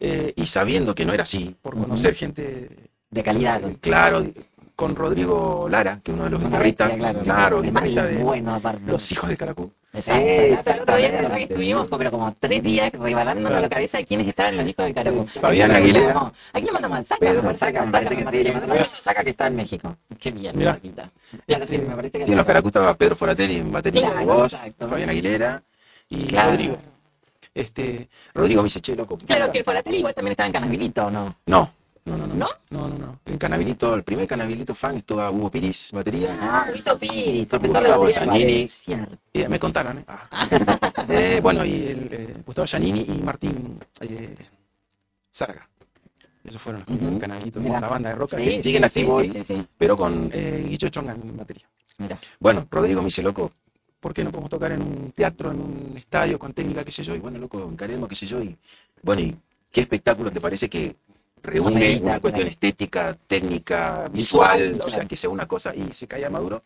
[0.00, 2.70] eh, y sabiendo que no era así, por conocer gente
[3.10, 3.60] De calidad.
[3.80, 4.26] claro,
[4.74, 7.20] con Rodrigo Lara, que es uno de los guitarristas, claro.
[7.20, 8.60] claro, guitarrista de bueno.
[8.86, 9.72] Los Hijos del Caracú.
[9.94, 10.26] Exacto.
[10.26, 11.42] Eh, El otro día, la verdad que exactamente.
[11.44, 14.94] estuvimos pero como tres días rebalándonos la cabeza de quiénes estaban en los discos del
[14.94, 15.24] Caracú.
[15.24, 16.06] Fabián ¿A quién le Aguilera.
[16.14, 16.32] mandamos?
[16.48, 17.20] ¿A quién le mandamos al Saca?
[17.20, 19.96] Pedro Saca, me parece que Saca, que está en México.
[20.20, 20.54] Qué bien.
[20.54, 24.54] Claro, sí, me parece que Y en los Caracú estaba Pedro Foratelli en batería, voz.
[24.78, 25.62] Fabián Aguilera
[26.10, 26.28] y.
[26.28, 26.76] Rodrigo.
[27.56, 29.16] Este, Rodrigo me dice, che, loco.
[29.16, 31.36] Claro que Foratelli igual también estaba en Canavilito, ¿no?
[31.46, 31.72] No,
[32.04, 32.34] no, no, no.
[32.34, 32.46] ¿No?
[32.68, 33.20] No, no, no.
[33.24, 36.38] En Canavilito, el primer Canavilito fan estuvo Hugo Piris, batería.
[36.38, 38.36] Ah, Vito Piris, profesor de Gustavo.
[38.68, 39.18] Cierto.
[39.32, 40.04] Eh, me contaron, ¿eh?
[40.06, 40.28] Ah.
[41.08, 44.34] Eh, bueno, y el, eh, Gustavo Giannini y Martín eh,
[45.30, 45.68] Sarga.
[46.44, 47.80] Esos fueron los uh Canavillitos, Mirá.
[47.80, 50.88] la banda de rock Sí, que siguen sí, activos sí, hoy, pero con eh, Guicho
[50.88, 51.66] Chongan en batería.
[51.98, 52.18] Mira.
[52.40, 53.52] Bueno, Rodrigo me dice, loco,
[54.06, 57.02] ¿por qué no podemos tocar en un teatro, en un estadio con técnica, qué sé
[57.02, 57.16] yo?
[57.16, 58.40] Y bueno, loco, encaremos, qué sé yo.
[58.40, 58.56] Y
[59.02, 59.36] bueno, ¿y
[59.72, 60.94] qué espectáculo te parece que
[61.42, 66.30] reúne una cuestión estética, técnica, Visual, o sea, que sea una cosa y se caía
[66.30, 66.62] maduro?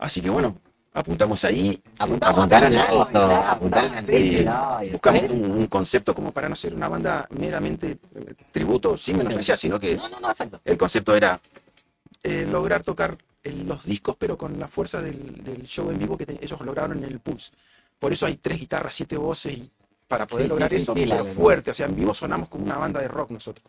[0.00, 0.58] Así que bueno,
[0.92, 1.80] apuntamos ahí.
[2.00, 6.74] Apuntamos Apuntaron a apuntaron en sí, no, Buscamos un, un concepto como para no ser
[6.74, 10.32] una banda meramente eh, tributo, sin menospreciar, sino que No, no,
[10.64, 11.40] el concepto era
[12.24, 16.16] eh, lograr tocar el- los discos, pero con la fuerza del, del show en vivo
[16.16, 17.52] que te- ellos lograron en el Pulse.
[17.98, 19.70] Por eso hay tres guitarras, siete voces, y
[20.08, 20.76] para poder Sí, lograr sí,
[21.08, 21.70] pero fuerte.
[21.70, 23.66] O sea, en vivo sonamos como una banda de rock nosotros.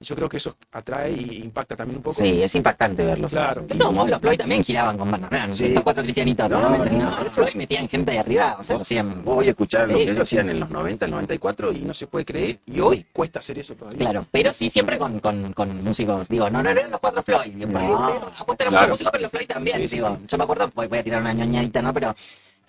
[0.00, 2.14] Yo creo que eso atrae y impacta también un poco.
[2.14, 3.26] Sí, es impactante verlo.
[3.26, 3.62] Claro.
[3.62, 5.10] De todos modos, los Floyd también giraban con.
[5.10, 5.70] No eran Sí.
[5.70, 6.48] los cuatro cristianitos.
[6.52, 7.24] No, no.
[7.24, 9.24] Los Floyd metían gente de arriba, o sea, lo hacían.
[9.24, 10.20] Vos voy a escuchar lo que ellos sí.
[10.22, 12.60] hacían en los 90, el 94 y no se puede creer.
[12.66, 13.98] Y hoy cuesta hacer eso todavía.
[13.98, 16.28] Claro, pero sí siempre con, con, con músicos.
[16.28, 17.52] Digo, no, no eran los cuatro Floyd.
[17.64, 18.70] Apuesta eran Claro.
[18.70, 19.78] muchos músicos, pero los Floyd también.
[19.78, 20.24] Sí, sí, digo, sí.
[20.28, 21.92] yo me acuerdo, voy, voy a tirar una ñoñadita, ¿no?
[21.92, 22.14] Pero.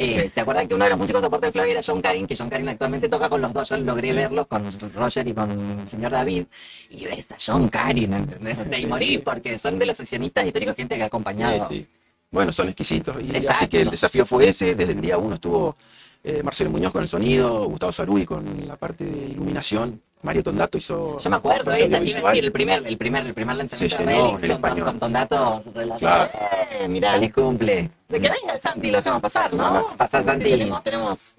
[0.02, 2.26] Eh, ¿Te acuerdas que uno de los músicos de soporte de Floyd era John Carin?
[2.26, 3.68] Que John Carin actualmente toca con los dos.
[3.68, 6.46] Yo logré verlos con Roger y con el señor David.
[6.90, 8.70] Y ves a John Carin, ¿entendés?
[8.70, 9.24] De Sí, morir, sí.
[9.26, 11.68] porque son de los sesionistas históricos, gente que ha acompañado.
[11.68, 11.86] Sí.
[12.32, 13.30] Bueno, son exquisitos.
[13.30, 14.74] Y así que el desafío fue ese.
[14.74, 15.76] Desde el día uno estuvo
[16.24, 20.02] eh, Marcelo Muñoz con el sonido, Gustavo Sarui con la parte de iluminación.
[20.22, 21.18] Mario Tondato hizo.
[21.18, 23.98] Yo me acuerdo, eh, te iba a decir el primer, el primer, el primer lanzamiento
[23.98, 25.64] de llenó Relix en con, con, Tondato.
[25.98, 26.30] Claro.
[26.72, 27.90] Eh, mirá, cumple.
[28.10, 29.88] de que venga el Santi, lo hacemos pasar, ¿no?
[29.96, 30.50] Pasar, Sí, Santi.
[30.52, 31.36] Tenemos, tenemos,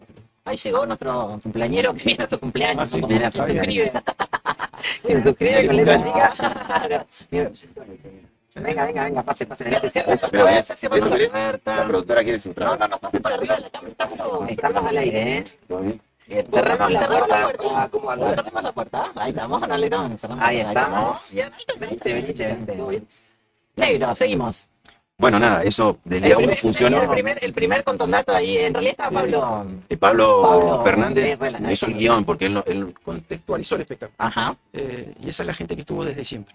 [0.46, 3.08] ahí llegó nuestro cumpleañero que viene a su cumpleaños, Ah, sí, ¿no?
[3.08, 3.92] Como se suscribe.
[5.06, 7.06] Se suscribe con letra chica.
[8.54, 9.64] Venga, venga, venga, pase, pase.
[9.64, 11.76] Adelante, cierra esa Pero, cierra ¿esto la puerta.
[11.76, 12.78] La productora quiere su No, trabajo.
[12.78, 14.50] no, no pasen por arriba de la cámara, estamos...
[14.50, 15.44] Estamos al aire, ¿eh?
[16.50, 17.88] Cerramos la Cerramos la puerta.
[17.90, 18.12] ¿Cómo?
[18.12, 19.12] Cerramos la puerta.
[19.16, 20.24] Ahí estamos, no le estamos.
[20.38, 21.30] Ahí estamos.
[21.32, 23.02] Bien, Venite, venite, venite.
[23.76, 24.68] Negro, seguimos.
[25.18, 27.02] Bueno, nada, eso del El día uno primer, funcionó.
[27.02, 29.66] el primer, el primer con Tondato ahí, en realidad estaba Pablo.
[29.88, 31.70] Y Pablo, Pablo Fernández ¿no?
[31.70, 34.16] hizo el guion porque él, él contextualizó el espectáculo.
[34.16, 34.56] Ajá.
[34.72, 36.54] Eh, y esa es la gente que estuvo desde siempre.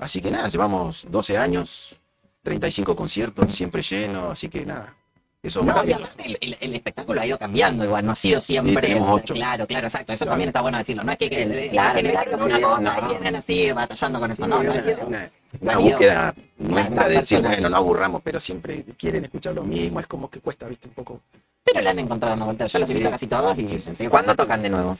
[0.00, 1.96] Así que nada, llevamos 12 años,
[2.42, 4.94] 35 conciertos, siempre llenos, así que nada.
[5.42, 8.80] Eso No, el, el- el espectáculo ha ido cambiando igual, no ha sido siempre.
[8.80, 9.32] tenemos ocho.
[9.34, 10.12] Claro, claro, exacto.
[10.12, 10.32] Eso Claro.
[10.32, 11.04] también está bueno decirlo.
[11.04, 13.06] No es que, que Claro, generaron no, una no, cosa no.
[13.06, 14.42] y vienen así batallando con eso.
[14.44, 15.30] Sí, no, no, una, ha ido-
[15.60, 17.52] una- búsqueda nuestra de decir, personal.
[17.52, 20.94] bueno, no aburramos, pero siempre quieren escuchar lo mismo, es como que cuesta, viste, un
[20.94, 21.20] poco.
[21.64, 22.66] Pero le han encontrado una vuelta.
[22.66, 22.92] Yo los Sí.
[22.94, 24.98] invito a casi todos y Sí, sí, ¿Cuándo tocan de nuevo?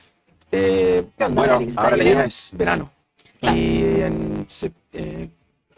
[0.52, 2.90] Eh, ¿Qué onda, bueno, ahora la idea es verano.
[3.40, 3.56] Claro.
[3.56, 5.30] Y en sep- eh,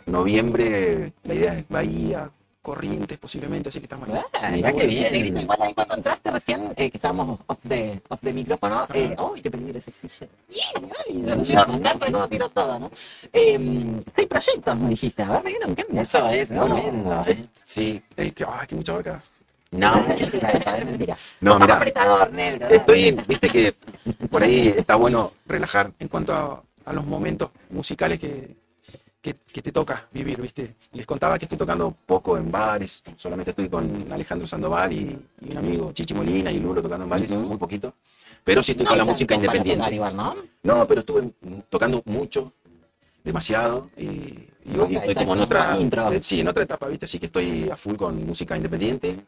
[0.07, 4.21] noviembre la idea es Bahía, Corrientes posiblemente, así que estamos ahí.
[4.43, 5.13] Ah, Mirá qué sí, bien.
[5.13, 9.17] Negrito, igual ahí cuando entraste recién, eh, que estábamos off de, off de micrófono, eh,
[9.17, 10.27] ¡ay, qué peligro ese silla!
[10.51, 11.15] ¡Ay, ay!
[11.15, 12.91] No llego a arrancar de cómo tiro todo, ¿no?
[13.33, 16.03] Eh, seis proyectos, me dijiste, a ver, ¿vieron qué onda?
[16.03, 17.45] Eso es No, tremendo, ¿eh?
[17.65, 19.23] Sí, el que, ay, que mucha vaca.
[19.71, 21.17] No, mentira.
[21.41, 22.69] No, mira, apretador, negro.
[22.69, 23.75] estoy, viste que
[24.31, 28.57] por ahí está bueno relajar en cuanto a, a los momentos musicales que,
[29.33, 30.75] que, que te toca vivir, viste.
[30.93, 35.51] Les contaba que estoy tocando poco en bares, solamente estoy con Alejandro Sandoval y, y
[35.53, 37.41] un amigo, Chichi Molina y Lulo tocando en bares, Ujú.
[37.41, 37.95] muy poquito.
[38.45, 39.95] Pero sí estoy No con la música independiente.
[39.95, 40.35] igual, ¿no?
[40.63, 41.31] No, pero estuve
[41.69, 42.53] tocando mucho,
[43.25, 44.05] demasiado, y,
[44.65, 47.05] y hoy estoy como en otra, eh, sí, en otra etapa, ¿viste?
[47.05, 49.19] Así que estoy a full con música independiente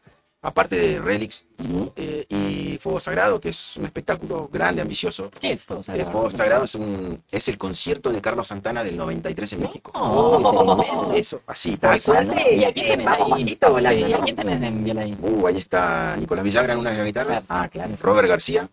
[0.43, 1.45] aparte de Relics
[1.95, 5.29] eh, y Fuego Sagrado, que es un espectáculo grande, ambicioso.
[5.39, 6.11] ¿Qué es Fuego El Sagrado?
[6.11, 9.91] Fuego Sagrado es, un, es el concierto de Carlos Santana del 93 en México.
[9.93, 12.25] Oh, Eso, así, tal cual.
[12.27, 13.07] suerte, ¿Y a quién eh, tenés
[14.09, 14.23] ¿no?
[14.23, 15.17] quién tenés en viola ahí?
[15.21, 17.43] Uh, ahí está Nicolás Villagra en una guitarras.
[17.49, 17.93] Ah, claro.
[18.01, 18.69] Robert García,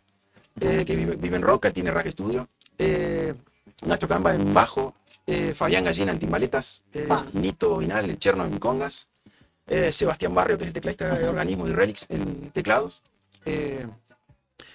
[0.61, 2.49] eh, que vive, vive en Roca, tiene Rack Studio.
[2.79, 3.35] Eh,
[3.85, 4.95] Nacho Camba en bajo.
[5.27, 6.85] eh, Fabián Gallina en timbaletas.
[6.95, 7.27] eh, Ah.
[7.35, 9.09] Nito Vinal en cherno en congas.
[9.69, 13.03] Eh, Sebastián Barrio, que es el tecladista de Organismo y Relics en teclados.
[13.45, 13.87] eh,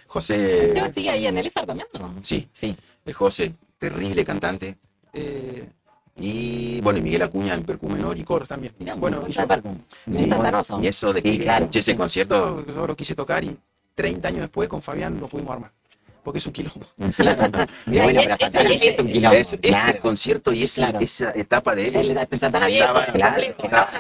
[0.07, 0.65] José.
[0.65, 1.87] ¿Esteban sigue ahí en el Star también?
[1.99, 2.13] no?
[2.21, 2.75] Sí, Sí.
[3.05, 4.77] el José, terrible cantante.
[5.13, 5.67] eh,
[6.15, 8.71] y bueno, y Miguel Acuña en percu menor y coros también.
[8.77, 9.41] Mirá, bueno, y yo-.
[10.11, 11.95] Sí, bueno, y eso de que Sí, claro, ese sí.
[11.95, 13.57] concierto, yo lo quise tocar y
[13.95, 15.71] 30 años después con Fabián lo pudimos armar.
[16.23, 16.85] Porque es un quilombo.
[16.97, 17.13] Bueno,
[17.85, 19.37] y pero ese- Santana es un quilombo.
[19.37, 19.99] Es- claro.
[20.01, 20.99] concierto y ese- Claro.
[20.99, 23.91] esa etapa de él El, el Santana Viejo, el claro, estaba-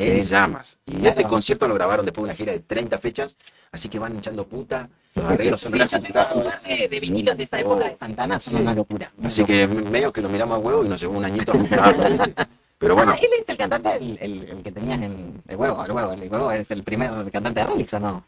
[0.00, 0.78] en llamas.
[0.86, 1.08] Y Claro.
[1.10, 3.36] ese concierto lo grabaron después de una gira de 30 fechas,
[3.70, 7.00] así que van echando puta, los arreglos son Sí, yo tengo un par de, de
[7.00, 8.60] vinilos de esa época de Santana, son Sí.
[8.62, 9.12] una locura.
[9.22, 11.54] Así que medio que lo miramos a huevo y nos llevó un añito a
[11.92, 12.34] ¿viste?
[12.78, 15.84] Pero bueno, Ah, él es el cantante, el, el, el que tenías en el huevo,
[15.84, 18.24] el huevo, el huevo es el primer cantante de Relix, ¿o no?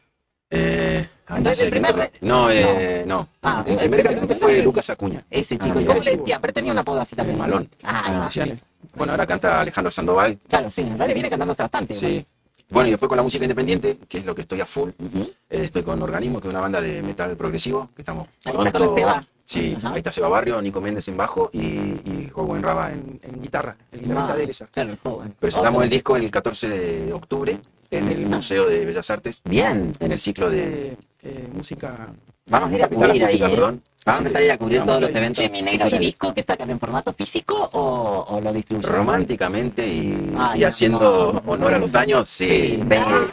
[0.51, 3.29] Eh, ay, no, sé el primer- no, eh, no.
[3.43, 5.23] Ah, el primer cantante fue Lucas Acuña.
[5.31, 6.19] Ese chico, Ah, ¿y cómo le?
[6.19, 7.39] Pero tenía una apodo así también.
[7.39, 7.69] Malón.
[7.85, 8.53] Ah, Decían,
[8.95, 10.39] Bueno, ahora canta Alejandro Sandoval.
[10.49, 11.95] claro, sí, Dale viene cantando hace bastante.
[11.95, 12.27] Sí.
[12.71, 14.91] Bueno, y después con la música independiente, que es lo que estoy a full.
[14.91, 18.73] Eh, estoy con Organismo, que es una banda de metal progresivo, que estamos Ahí está
[18.73, 19.27] con el Seba.
[19.45, 19.91] Sí, Ajá.
[19.91, 23.43] ahí está Seba Barrio, Nico Méndez en bajo y, y Juego en Raba en, en
[23.43, 24.67] guitarra, el guitarrista Ah, de Elisa.
[24.71, 25.35] Claro, el joven.
[25.41, 27.59] Presentamos el disco el 14 de octubre
[27.91, 29.93] en el Museo de Bellas Artes, Bien.
[30.01, 32.09] en el ciclo de eh, música.
[32.47, 33.49] Vamos a ir a cubrir ahí, ¿eh?
[33.49, 33.83] perdón.
[34.07, 35.45] Vamos a empezar a ir a cubrir todos los eventos.
[35.45, 38.91] Che, mi negro, ¿y disco que sacan en formato físico o, o lo distribuyen?
[38.91, 41.53] Románticamente y, Ay, y haciendo no.
[41.53, 42.81] honor a los años, sí.
[42.81, 42.89] Sí.
[42.97, 43.27] Ah.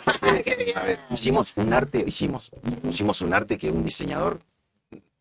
[0.76, 2.51] A ver, hicimos un arte, hicimos,
[2.89, 4.41] hicimos un arte que un diseñador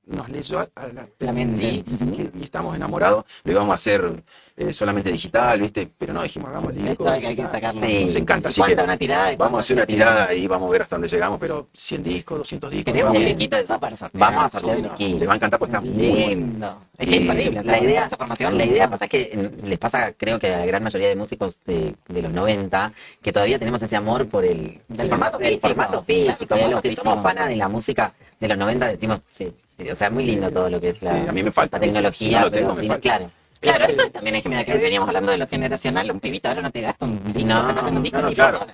[0.06, 1.64] nos leyó a la, La mente.
[1.64, 3.24] y, y estamos enamorados.
[3.44, 4.22] Lo íbamos a hacer
[4.58, 5.90] eh, solamente digital, ¿viste?
[5.98, 6.90] Pero no dijimos, hagamos el disco.
[6.90, 7.42] Esto hay que.
[7.86, 8.04] Sí.
[8.06, 9.26] Nos encanta, así ¿Cuánta que una tirada?
[9.28, 12.02] de vamos a hacer una tirada y vamos a ver hasta dónde llegamos, pero 100
[12.02, 12.94] discos, 200 discos.
[12.94, 14.32] Vamos un liquito de eso para sortear.
[14.32, 15.18] Vamos a sortear un.
[15.18, 15.86] Le va a encantar porque está.
[15.86, 16.82] Lindo.
[16.96, 17.16] Es que
[17.58, 18.56] es la idea, esa formación.
[18.56, 21.58] la idea pasa que mm, les pasa, creo que a la gran mayoría de músicos
[21.66, 25.68] de, de los 90, que todavía tenemos ese amor por el, Del formato físico.
[25.68, 26.24] formato Claro, físico.
[26.24, 29.52] y a formato los que somos fanas de la música de los 90 decimos, sí,
[29.90, 31.76] o sea, muy lindo todo lo que es la, Sí, a mí me falta.
[31.76, 33.00] la tecnología, no pero sí, falta.
[33.02, 33.30] claro.
[33.60, 34.64] Claro, eso también es genial.
[34.64, 36.10] Que veníamos hablando de lo generacional.
[36.10, 37.48] Un pibito ahora no te gasta un disco.
[37.48, 38.66] No, en un disco no, no, ni claro.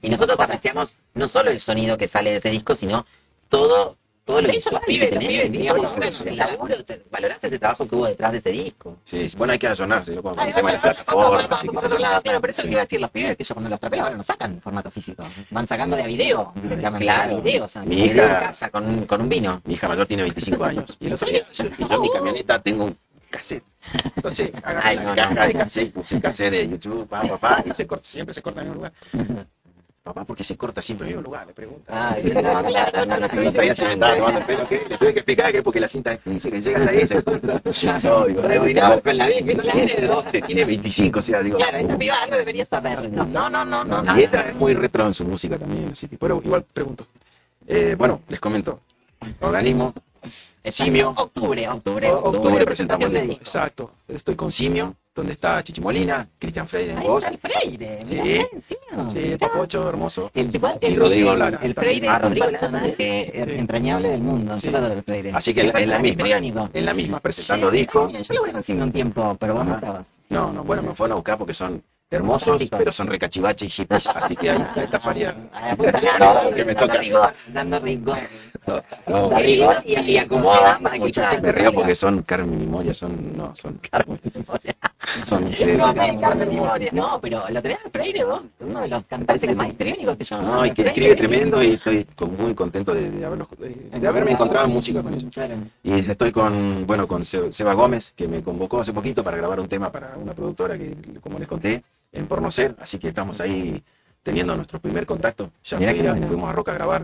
[0.00, 3.04] Y nosotros apreciamos no solo el sonido que sale de ese disco, sino
[3.48, 7.02] todo, todo lo De hecho, los pibes- que los pibes, digamos, el no- laburo, te-
[7.10, 8.96] valoraste ese trabajo que hubo detrás de ese disco.
[9.04, 10.22] Sí, bueno, hay que allonarse, ¿no?
[10.22, 11.60] Con el tema de plataformas.
[11.96, 14.16] claro, pero eso te iba a decir, los pibes que yo cuando los traperos ahora
[14.16, 17.36] no sacan formato físico, van sacando de a video, directamente, claro.
[17.36, 19.60] de video, o sea, Mi hija- en casa con, un- con un vino.
[19.64, 20.96] Mi hija mayor tiene 25 años.
[21.00, 22.96] Y yo en mi camioneta tengo un
[23.32, 23.64] cassette.
[24.14, 25.46] Entonces, agarré Ay, la no, caja no.
[25.48, 28.60] de cassette, puse el cassette de YouTube, papá, papá, y se corta, siempre se corta
[28.60, 28.92] en el mismo lugar.
[30.02, 31.46] Papá, ¿por qué se corta siempre en el mismo lugar?
[31.46, 31.84] Le pregunto.
[31.94, 34.84] Ay, no, claro, no, no, otro día se me estaba tomando el pelo, ¿qué?
[34.88, 37.22] Le tuve que explicar que porque la cinta es física, que llega hasta ahí, se
[37.22, 37.62] corta.
[38.02, 41.56] No, digo, Rebobinamos con la no tiene 12, tiene 25, o sea, digo.
[41.56, 43.12] Claro, esta piba algo debería saber.
[43.12, 44.18] No, no, no, no, no.
[44.18, 47.06] Y ella es muy retro en su música también, así que, pero igual pregunto.
[47.68, 48.80] Eh, bueno, les comento.
[49.38, 49.94] Organismo,
[50.64, 51.10] Simio.
[51.16, 53.42] Octubre, octubre, octubre presentamos presentación de el disco.
[53.42, 53.90] Exacto.
[54.08, 58.06] Estoy con Simio, donde está Chichi Molina, Cristian Freire en Ahí voz, está el Freire.
[58.06, 58.14] Sí.
[58.14, 59.10] mirá, encima.
[59.10, 60.30] sí, el Papocho hermoso.
[60.34, 61.58] El, igual, Y el, Rodrigo el- Lara.
[61.62, 63.40] El Freire Ah, es un Rodrigo Lara personaje Sí.
[63.58, 64.60] entrañable del mundo.
[64.60, 64.66] Sí.
[64.66, 65.32] Yo lo adoro el Freire.
[65.34, 66.70] Así que en la- misma.
[66.72, 68.08] En la misma, presentando Sí, disco.
[68.08, 68.52] Yo lo voy a
[68.84, 70.08] un tiempo, pero vos no estabas.
[70.28, 71.82] No, no, bueno, me fueron a buscar porque son
[72.12, 74.06] hermosos, pero son recachivaches y hippies.
[74.08, 74.64] Así que ahí
[75.00, 75.34] faria.
[76.18, 76.98] No, no, que me dando toca.
[77.00, 78.18] rigor, dando rigor.
[79.06, 82.62] No, Da rigor y, y acomoda para que Muchas esto me río porque son Carmen
[82.62, 83.36] y Moria, son.
[83.36, 83.80] No, son.
[85.24, 85.42] Son.
[85.44, 86.88] No, me son- mi memoria.
[86.92, 90.40] No, pero lo tenés al Freire vos, uno de los cantantes más histriónicos que yo.
[90.40, 92.06] No, y que escribe tremendo y estoy
[92.38, 95.12] muy contento de, haberlos- de- haberme encontrado en música con.
[95.30, 95.54] Claro.
[95.82, 99.58] Y estoy con, bueno, con Se- Seba Gómez, que me convocó hace poquito para grabar
[99.60, 101.82] un tema para una productora que, como les conté,
[102.12, 103.82] en Pornocer, así que estamos ahí
[104.22, 105.50] teniendo nuestro primer contacto.
[105.64, 106.26] Ya fui bueno.
[106.28, 107.02] fuimos a Roca a grabar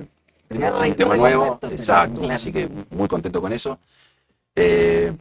[0.51, 2.35] un tema nuevo, exacto, claro.
[2.35, 3.79] así que muy contento con eso.
[4.55, 5.13] Eh,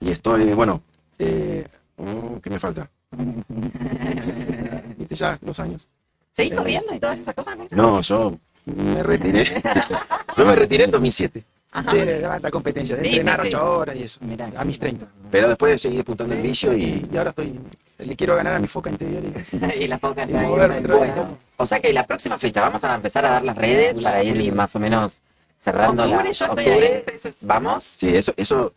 [0.00, 0.82] y estoy, bueno,
[1.18, 2.88] eh, mm, ¿qué me falta?
[4.98, 5.88] Viste ya los años.
[6.30, 7.58] ¿Seguís Eh, corriendo y todas esas cosas?
[7.58, 7.66] no?
[7.70, 9.44] No, yo me retiré.
[10.36, 11.44] yo me retiré en 2007.
[11.72, 11.92] Ajá.
[11.94, 13.54] de, de la competencia, de Sí, entrenar sí, sí.
[13.56, 14.50] 8 horas y eso, Mirá.
[14.56, 15.06] a mis 30.
[15.30, 17.60] Pero después seguí disputando el vicio y Y, ahora estoy,
[17.98, 21.38] le quiero ganar a mi foca interior y, y la foca y moverme la Bueno.
[21.56, 24.52] O sea que la próxima fecha vamos a empezar a dar las redes para ir
[24.52, 25.20] más o menos
[25.58, 27.04] cerrando la Octubre, yo estoy octubre.
[27.06, 27.84] ahí, eso es- Vamos.
[27.84, 28.72] sí, eso, eso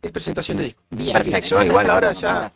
[0.00, 0.80] Es presentación de disco.
[0.90, 1.48] Bien, Perfecto.
[1.48, 2.52] Yo igual ahora ya,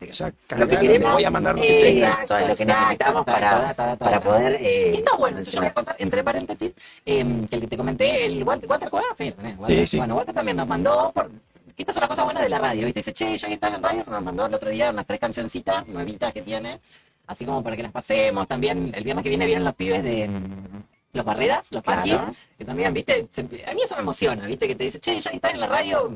[0.56, 3.74] Lo que queremos voy a mandar lo que eh, eso es lo que necesitamos para,
[3.74, 4.54] para poder...
[4.60, 6.72] eh, Está bueno, eso yo voy a contar, entre paréntesis,
[7.04, 9.34] eh, que el que te comenté, el Walter, Cueva, sí.
[9.66, 9.96] Sí, sí.
[9.98, 11.30] Bueno, Walter también nos mandó, por,
[11.74, 13.00] que esta es una cosa buena de la radio, ¿viste?
[13.00, 15.88] Dice, che, ya que están en radio, nos mandó el otro día unas tres cancioncitas
[15.88, 16.78] nuevitas que tiene,
[17.26, 18.46] así como para que las pasemos.
[18.46, 20.82] También el viernes que viene vienen los pibes de mm,
[21.14, 22.02] Los Barreras, los Claro.
[22.02, 23.26] Punkis, que también, ¿viste?
[23.30, 24.68] Se- a mí eso me emociona, ¿viste?
[24.68, 26.12] Que te dice, che, ya que están en la radio,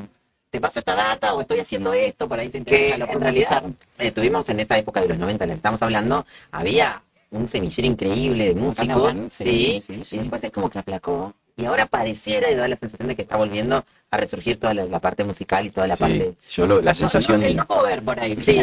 [0.57, 3.21] te paso esta data o estoy haciendo esto, por ahí te que interesa, lo en
[3.21, 3.73] realidad escuchar.
[3.99, 7.47] eh, tuvimos en esa época de los 90 en la que estamos hablando, había un
[7.47, 10.17] semillero increíble de músicos, sí, sí, sí, sí.
[10.17, 13.23] y después es como que aplacó, y ahora pareciera y da la sensación de que
[13.23, 16.35] está volviendo a resurgir toda la, la parte musical y toda la Sí, parte...
[16.51, 17.41] yo lo- la No, sensación...
[17.43, 18.59] no, el no cover por ahí, Sí,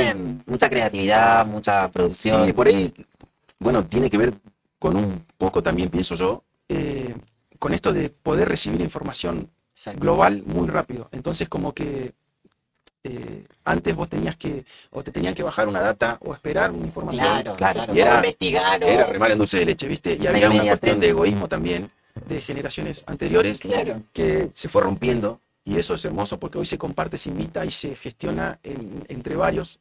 [0.48, 2.48] mucha creatividad, mucha producción.
[2.48, 2.92] Sí, por ahí,
[3.60, 4.34] bueno, tiene que ver
[4.80, 7.14] con un poco también, pienso yo, eh,
[7.60, 9.48] con esto de poder recibir información
[9.96, 11.10] Global muy rápido.
[11.12, 12.14] Entonces como que
[13.04, 16.86] eh, antes vos tenías que, o te tenían que bajar una data o esperar una
[16.86, 17.26] información.
[17.26, 17.96] Claro, Claro, claro.
[17.96, 18.88] y era- investigar o...
[18.88, 19.88] era remar en dulce de leche.
[19.88, 20.18] ¿viste?
[20.20, 21.90] Y había una cuestión de egoísmo también
[22.28, 24.04] de generaciones anteriores Claro.
[24.14, 27.72] que se fue rompiendo y eso es hermoso porque hoy se comparte, se invita y
[27.72, 29.80] se gestiona en- entre varios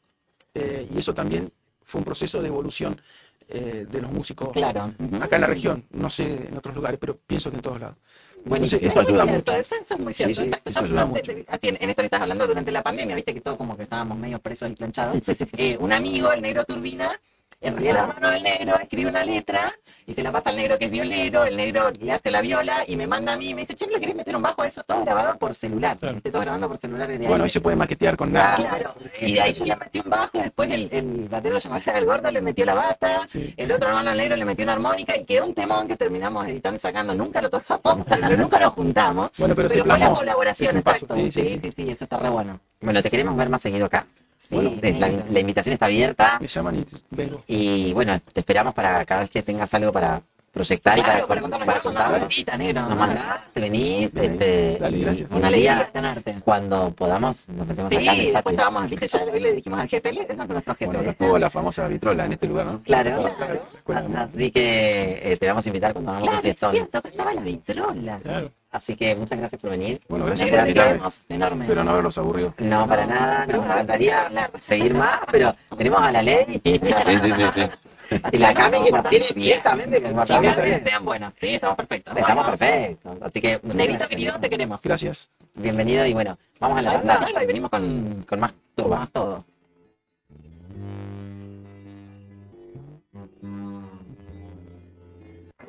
[0.54, 1.52] eh, y eso también
[1.84, 3.00] fue un proceso de evolución
[3.48, 4.92] eh, de los músicos Claro.
[5.20, 7.96] acá en la región, no sé en otros lugares, pero pienso que en todos lados.
[8.44, 8.80] Buenísimo.
[8.82, 9.60] Entonces, eso Es muy ayuda cierto, mucho.
[9.60, 10.42] Eso, eso es muy cierto.
[10.42, 11.32] sí, eso ayuda mucho.
[11.32, 14.38] en esto que estás hablando durante la pandemia, viste que todo como que estábamos medio
[14.38, 15.16] presos y planchados.
[15.56, 17.20] Eh, un amigo, el negro Turbina,
[17.62, 19.72] en realidad la mano del negro escribe una letra
[20.06, 22.84] y se la pasa al negro que es violero, el negro le hace la viola
[22.86, 24.62] y me manda a mí y me dice, che, ¿no le querés meter un bajo
[24.62, 24.82] a eso?
[24.82, 25.96] Todo grabado por celular.
[25.96, 26.14] Claro.
[26.14, 26.30] ¿viste?
[26.30, 27.06] Todo grabando por celular.
[27.08, 27.40] Bueno, ahí.
[27.42, 28.56] hoy se puede maquetear con nada.
[28.56, 31.82] Claro, y de ahí yo le metí un bajo, y después el, el batero llamaba
[31.98, 33.54] el gordo le metió la bata, Sí.
[33.56, 36.76] el otro hermano negro le metió una armónica y quedó un temón que terminamos editando
[36.76, 37.14] y sacando.
[37.14, 39.30] Nunca lo tocamos, pero nunca lo juntamos.
[39.38, 41.14] Bueno, pero, Pero fue la colaboración, exacto.
[41.14, 42.58] Sí sí, sí sí, sí, eso está re bueno.
[42.80, 44.06] Bueno, te queremos ver más seguido acá.
[44.48, 46.84] Sí, Bueno, es la, la invitación está abierta Me llaman y
[47.14, 47.44] vengo.
[47.46, 50.20] y bueno, te esperamos para cada vez que tengas algo para
[50.52, 52.82] proyectar y Claro, para, para contarnos para vueltita, negro.
[52.88, 56.34] Nos mandás, te venís, Bien, este, dale, y Una alegría tenerte.
[56.44, 59.88] cuando podamos nos metemos Sí, acá el después vamos, viste, ya hoy le dijimos al
[59.88, 60.86] jefe, él es nuestro jefe.
[60.86, 62.82] Bueno, estuvo la famosa vitrola en este lugar, ¿no?
[62.82, 66.72] Claro, de- así que eh, te vamos a invitar cuando hagamos Claro, un es fiestón.
[66.72, 68.18] cierto, acá estaba la vitrola.
[68.18, 68.50] Claro.
[68.72, 70.00] Así que muchas gracias por venir.
[70.08, 70.98] Bueno, gracias por invitarme.
[71.28, 71.64] enorme.
[71.64, 72.54] Espero no haberlos aburrido.
[72.58, 77.18] No, para nada, pero nos encantaría seguir más, pero tenemos a la ley Sí, sí,
[77.20, 78.16] sí, sí.
[78.32, 82.16] y la Cami que nos tiene directamente con sean buenas, sí, estamos perfectos.
[82.16, 82.58] Estamos Vamos.
[82.58, 83.18] perfectos.
[83.22, 84.80] Así que Negrito querido, te queremos.
[84.82, 85.30] Gracias.
[85.54, 88.84] bienvenido y bueno, vamos a la Anda, tanda claro, y venimos con, con más con
[88.84, 88.98] turba.
[89.00, 89.44] más todo.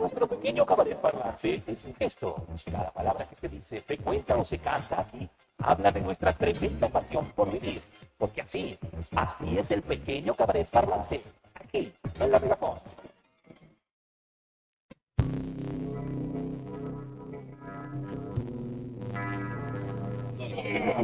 [0.03, 2.45] Nuestro pequeño cabaret parlante es un gesto.
[2.69, 5.29] Cada palabra que se dice, se cuenta o se canta aquí
[5.59, 7.81] habla de nuestra tremenda pasión por vivir.
[8.17, 8.77] Porque así,
[9.15, 11.21] así es el pequeño cabaret parlante.
[11.55, 12.79] Aquí, en la megafón.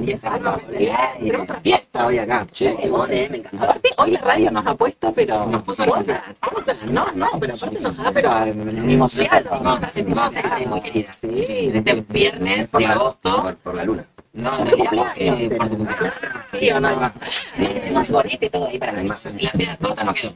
[0.01, 2.47] Y estamos, tenemos una fiesta hoy acá.
[2.51, 3.63] Che, qué eh, me encantó.
[3.63, 6.23] Aparte, hoy la radio nos ha puesto, pero nos puso otra,
[6.55, 9.61] otra, no, no, pero aparte nos ha, pero mimoseado.
[9.61, 11.11] Nos sentimos gente muy querida.
[11.11, 13.55] Sí, desde viernes de agosto.
[13.63, 14.05] Por la luna.
[14.33, 16.13] No, en realidad, eh, por tu cumpleaños.
[16.51, 17.11] Sí o no.
[17.57, 18.93] Tenemos gorrito y todo ahí para.
[18.93, 19.15] La
[19.51, 20.33] piedra tota no quedó.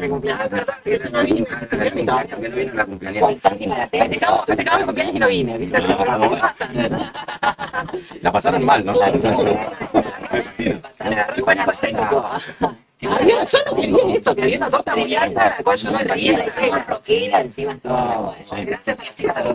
[0.00, 1.46] Mi cumpleaños, es verdad, que eso no vine.
[1.70, 3.22] Que no vino la cumpleaños.
[3.22, 4.04] Con Santi Maratea.
[4.04, 5.58] Festejamos, festejamos mi cumpleaños y no.
[8.22, 8.94] La pasaron mal, ¿no?
[13.06, 15.90] Había, yo no quería eso, que había una torta muy alta, a la cual yo
[15.92, 17.40] no Y quería.
[17.40, 18.34] encima todo.
[18.66, 19.54] Gracias a las chicas de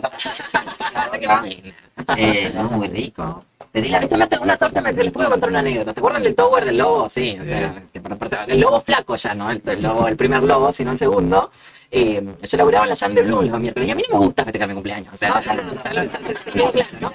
[2.16, 3.44] Eh, no, muy rico.
[3.70, 5.92] Te di La vez que me una torta me se les puedo contar una anécdota.
[5.92, 7.08] ¿Se acuerdan del tower del lobo?
[7.08, 9.50] Sí, o sea, que por aparte- el lobo flaco ya, ¿no?
[9.50, 11.50] El, el lobo, el primer lobo, sino el segundo.
[11.90, 14.24] Eh, yo laburaba en la Jam de Blue los miércoles y a mí no me
[14.26, 15.12] gusta festejar mi cumpleaños.
[15.12, 17.12] O sea, ya, lo- ya lo- ya lo- quedó claro, ¿no?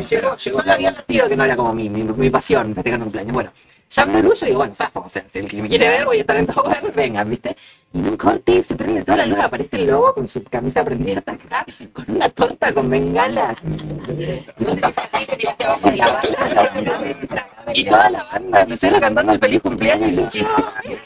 [0.00, 3.04] Llegó, llegó, yo había advertido que no era como mi, mi, mi pasión festejar mi
[3.04, 3.32] cumpleaños.
[3.34, 3.50] Bueno,
[3.94, 6.04] Jam de Blue, yo digo, bueno, zafo, o sea, si el que me quiere ver
[6.04, 7.56] voy a estar en tower, vengan, ¿viste?
[7.92, 10.84] Y en un corte se prende toda la luz, aparece el lobo con su camisa
[10.84, 13.62] prendida hasta acá, con una torta con bengalas.
[13.62, 14.80] No sé
[15.20, 17.48] si te tiraste abajo de la banda.
[17.72, 20.44] Y toda la banda empezó cantando el feliz cumpleaños y Luchi,
[20.84, 20.98] ay,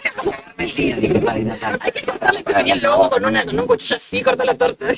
[0.56, 0.96] El día,
[1.80, 4.54] hay que cortarle, pues venía el lobo con, una, con un cuchillo así, corta la
[4.54, 4.86] torta.
[4.88, 4.96] Que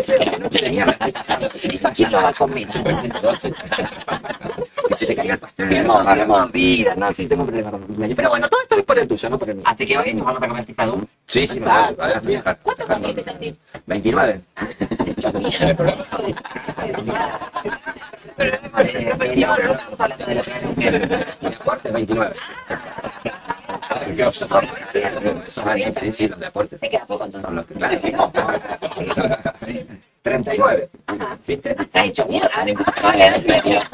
[0.00, 2.68] ser la noche tenía ¿Esto quién lo va a comer?
[4.88, 5.68] que se te caiga el pastel.
[5.68, 8.16] Tenemos, tenemos vida, no, sí, tengo un problema con el cumpleaños.
[8.16, 9.64] Pero bueno, todo esto es por el tuyo, no por el mío.
[9.66, 11.04] Así que hoy nos vamos a comer pizza Doom.
[11.26, 11.66] Sí, sí, me.
[12.62, 13.56] ¿Cuántos Santi?
[13.86, 14.40] 29.
[18.36, 21.26] Eh, eh, no, pero no estamos hablando de lo que era mujer.
[21.40, 22.34] Mi aporte 29.
[25.46, 26.76] Eso va bien, sí, sí, los de aporte.
[26.78, 27.46] Te queda poco entonces.
[27.46, 28.00] Son los que- claro.
[30.24, 30.88] 39.
[31.06, 31.38] Ajá.
[31.46, 31.76] ¿Viste?
[31.78, 32.50] Está hecho mierda.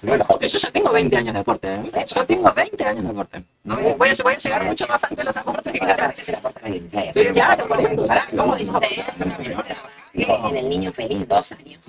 [0.00, 2.04] Bueno, que yo ya tengo 20 años de deporte, ¿eh?
[2.06, 3.44] Yo tengo 20 años de deporte.
[3.64, 6.06] No, voy, a, voy a llegar mucho más antes de los aportes que ahora.
[6.16, 7.10] Ese era por 16.
[7.14, 8.06] Sí, claro, por.
[8.06, 8.72] Pará, ¿Cómo dice?
[10.14, 11.80] En el niño feliz, dos años.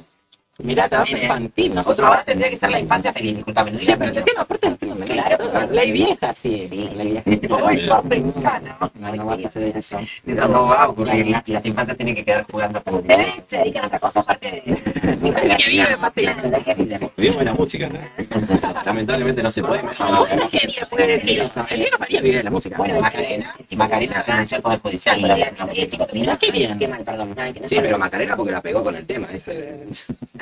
[0.62, 2.08] Mirá, trabajo infantil, Otro nosotros.
[2.08, 3.72] ahora tendría que ser la infancia feliz, discúlpame.
[3.72, 4.24] No Sí, pero te niño.
[4.24, 5.68] tiene aportes, tengo Claro.
[5.72, 6.68] Ley vieja, sí.
[6.70, 6.90] Sí.
[6.96, 7.24] Ley vieja.
[7.66, 8.92] Uy, cortesano.
[8.96, 10.00] No, no va a eso.
[10.00, 11.28] Eso no va a ocurrir.
[11.28, 15.20] Las, infantes tienen que quedar jugando hasta Ustedes se dedican a otra cosa aparte de...
[15.48, 16.26] La que vive, Mati.
[16.26, 17.32] La que vive.
[17.32, 18.00] Buena música, ¿no?
[18.86, 19.82] Lamentablemente no se puede.
[19.82, 20.48] No, la
[20.90, 21.52] pues, tío.
[21.70, 22.78] El negro María vive de la música.
[22.78, 23.56] Bueno, Macarena.
[23.78, 25.22] Macarena renunció al Poder Judicial.
[25.22, 26.78] La la que Mirá qué bien.
[26.78, 27.34] Qué mal, perdón.
[27.38, 29.28] Ay, que no Sí, pero Macarena porque la pegó con el tema.
[29.32, 29.88] Ese...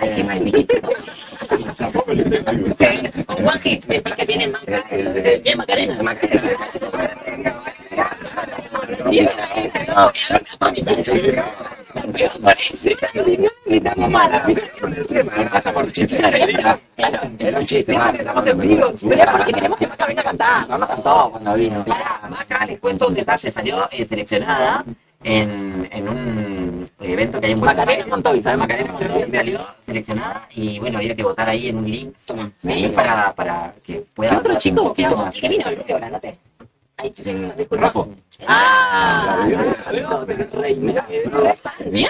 [0.07, 0.39] Ay, qué mal.
[3.25, 4.83] Con One Hit, después que viene Maca.
[4.89, 5.97] ¿Qué Macarena?
[15.51, 16.17] Pasa por chiste.
[16.17, 17.19] Claro.
[17.39, 17.97] Era un chiste.
[17.97, 18.93] Vale, estamos en vivo.
[19.01, 20.67] Pero es porque queremos que Maca venga a cantar.
[20.67, 21.85] Cantó cuando vino.
[22.29, 23.51] Maca, les cuento un detalle.
[23.51, 24.85] Salió eh, seleccionada
[25.27, 28.07] en, en un evento que hay en Buenos Macarena.
[28.07, 28.57] Montovi, ¿sabes?
[28.59, 32.15] Macarena Montovi salió seleccionada y bueno, había que votar ahí en un link.
[32.57, 34.37] Sí, para, para que pueda.
[34.37, 35.37] Otro chico un poquito decía, más.
[35.37, 35.99] ¿Y qué vino el rubio?
[35.99, 36.37] La noté.
[36.97, 37.93] Ay, chico, disculpa.
[38.45, 39.47] Ah.
[41.91, 42.09] Bien.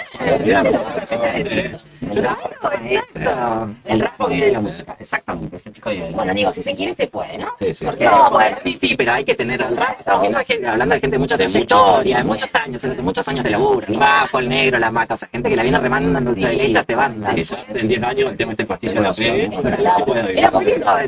[3.86, 5.55] El rapo vive de la música, exactamente.
[5.55, 7.47] Ese chico vive de la Bueno, digo, si se quiere, se puede, ¿no?
[7.59, 7.86] Sí, sí.
[7.86, 8.32] Porque No,
[8.63, 9.99] sí, sí, pero hay que tener el rap.
[9.99, 13.28] Estamos viendo gente, hablando de gente de mucha trayectoria, de mucho- muchos años, de muchos
[13.28, 13.88] años de laburo.
[13.88, 16.84] El rapo, el negro, la maca, o sea, gente que la viene remando en leche
[16.84, 17.34] te banda.
[17.36, 21.07] Quizás en 10 años el tema este la de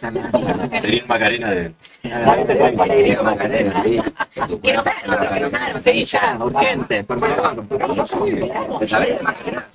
[0.00, 0.80] también.
[0.80, 1.06] Sería el
[1.50, 1.72] de...
[3.22, 3.84] Macarena.
[4.62, 5.92] Que hagan otro, que nos hagan otro.
[5.92, 7.64] Sí, ya, urgente, por favor.
[8.78, 9.66] ¿Te sabés de Macarena?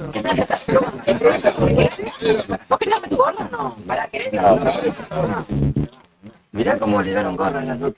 [2.69, 3.47] ¿Vos querés darme tu gorra?
[3.51, 3.75] No.
[3.87, 4.39] ¿Para qué?
[6.51, 7.93] Mirá cómo llegaron gorras las dos.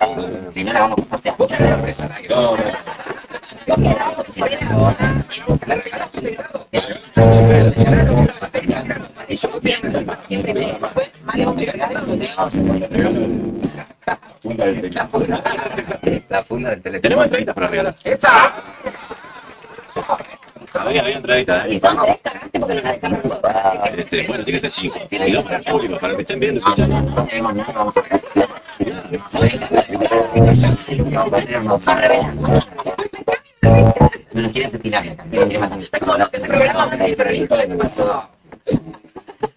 [0.51, 1.37] Si no la vamos a sortear.
[3.67, 4.41] Pues.
[16.29, 17.01] La funda del teléfono.
[17.01, 17.95] Tenemos entrevistas para regalar.
[18.03, 18.53] ¡Esa!
[20.73, 21.79] Había, había entrevistas, Y ¿eh?
[21.79, 23.91] son tres, cagaste porque no la.
[23.97, 24.99] Este, bueno, tiene que ser 5.
[25.11, 27.01] Y dos para el público, para los que estén viendo, escuchando.
[27.01, 28.21] No tenemos nada, vamos a ver.
[29.29, 29.87] Son revelados.
[30.35, 31.59] No nos quieres estirar acá.
[31.61, 31.77] No
[33.61, 35.79] nos quiere matar.
[35.79, 38.29] Está como los que el hijo de me pasó.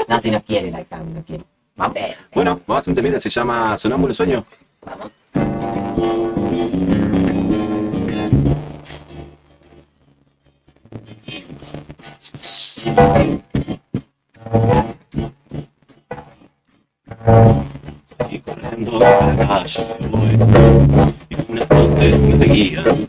[0.08, 1.44] No, si nos quiere la cam, nos quiere.
[1.76, 1.96] Vamos.
[2.34, 4.44] Bueno, vamos a hacer un temita, se llama Sonámbulo Sueño.
[18.30, 20.38] Y corriendo por la calle voy,
[21.50, 23.06] una voces me seguían.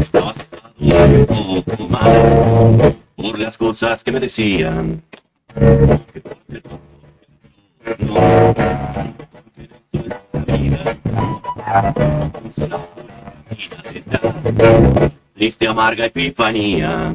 [0.00, 5.02] Estaba sentado un poco mal por las cosas que me decían.
[5.54, 6.22] Que
[10.32, 10.98] la vida.
[15.34, 17.14] Triste amarga epifanía.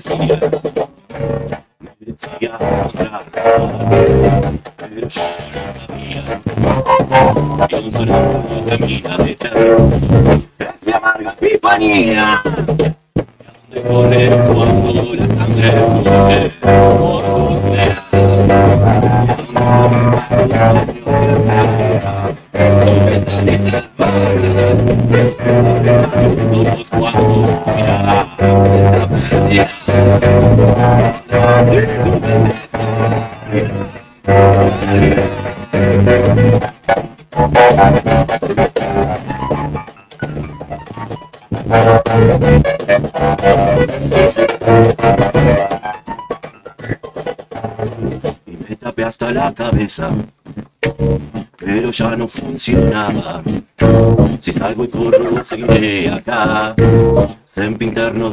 [0.00, 0.57] fondo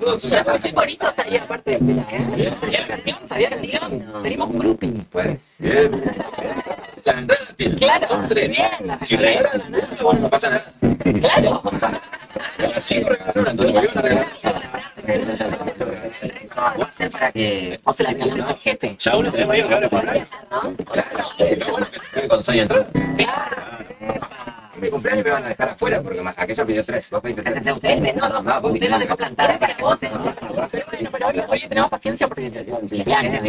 [0.00, 2.52] Yo escuché coritos ahí aparte de la, ¿eh?
[2.60, 4.22] Sabía canción, sabía canción.
[4.22, 5.06] Tenemos un.
[7.78, 8.48] Claro, son tres.
[8.48, 10.72] Bien, Si regalan bueno, no pasa nada.
[11.20, 11.62] claro.
[12.82, 14.26] Si regalaron una, entonces me iban a regalar.
[17.10, 18.96] Para que O se la regalamos al jefe.
[18.98, 20.24] Ya uno tenemos ahí regalo para nadie.
[21.56, 22.86] Lo bueno que se con entradas.
[23.16, 23.80] Claro.
[24.74, 27.10] En mi cumpleaños me van a dejar afuera porque aquella pidió tres.
[27.10, 27.74] Vos pediste tres.
[27.74, 29.98] usted me no, no, No, vos Usted lo plantar para vos.
[30.00, 33.42] Pero bueno, pero hoy, tenemos paciencia porque el cumpleaños.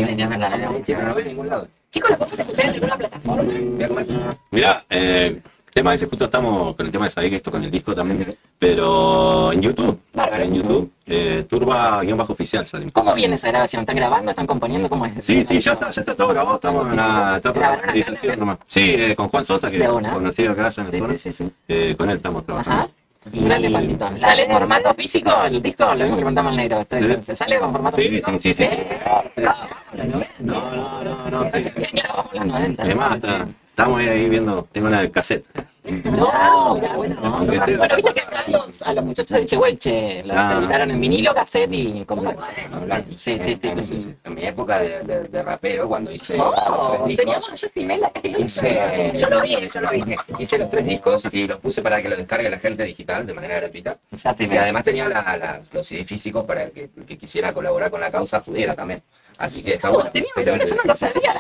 [0.86, 1.68] Sí, pero no voy a ningún lado.
[1.92, 3.44] Chicos, ¿lo podemos escuchar en alguna plataforma?
[3.44, 4.08] Voy a comer.
[4.52, 5.42] Mira, eh,
[5.74, 8.36] tema ese justo estamos con el tema de Sadik, esto con el disco también,
[8.72, 10.44] pero en YouTube, Bárbaro.
[10.44, 12.90] en YouTube, eh, Turba-oficial salen.
[12.90, 13.82] ¿Cómo viene esa grabación?
[13.82, 14.30] ¿Están grabando?
[14.30, 14.88] ¿Están componiendo?
[14.88, 15.14] ¿Cómo es?
[15.26, 18.60] Sí, sí, ya está, ya está todo grabado, estamos en una etapa de nomás.
[18.68, 21.52] Sí, eh, con Juan Sosa, que conocido acá en el Sí, sí, sí, sí.
[21.70, 22.84] eh, con él estamos trabajando.
[22.84, 22.90] Ajá.
[23.34, 23.98] Y grande.
[24.20, 25.86] ¿Sale en formato físico el disco?
[25.86, 26.80] Lo mismo que le preguntamos al negro.
[26.82, 28.32] Estoy- ¿Se sale con formato Sí, físico?
[28.40, 28.70] sí, sí, sí.
[29.38, 30.72] No, No,
[31.04, 31.66] no, no, no, sí.
[31.94, 32.84] Ya vamos a los 90.
[32.84, 33.20] Además,
[33.70, 35.46] estamos ahí viendo, tengo una cassette.
[36.06, 37.46] No, ya, bueno, no.
[37.46, 37.66] Bueno,
[37.96, 40.58] viste que acá los, a los muchachos de Chehuelche los Ah.
[40.60, 42.44] editaron en vinilo, cassette y compacto.
[43.18, 44.16] Sí, sí, sí, En- sí.
[44.24, 47.56] En mi época de, de- de rapero, cuando hice Oh, los teníamos a
[49.14, 50.04] Yo lo vi, yo lo vi.
[50.40, 53.34] hice los tres discos y los puse para que los descargue la gente digital de
[53.34, 53.98] manera gratuita.
[54.12, 57.54] Ya sí Y además tenía la- la- los CD físicos para que el que quisiera
[57.54, 59.02] colaborar con la causa pudiera también.
[59.42, 60.12] Así que está Oh, bueno.
[60.12, 61.34] teníamos Pero yo no lo sabía.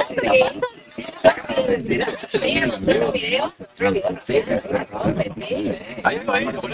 [1.67, 2.09] Los videos,
[2.67, 3.61] mostró los videos,
[4.21, 4.43] Sí,
[6.03, 6.19] ahí,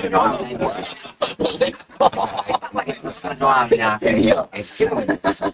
[0.10, 0.30] no.
[3.40, 3.98] No habla.
[4.00, 4.50] ¿Qué vio?
[4.54, 5.54] Es que no me pasa.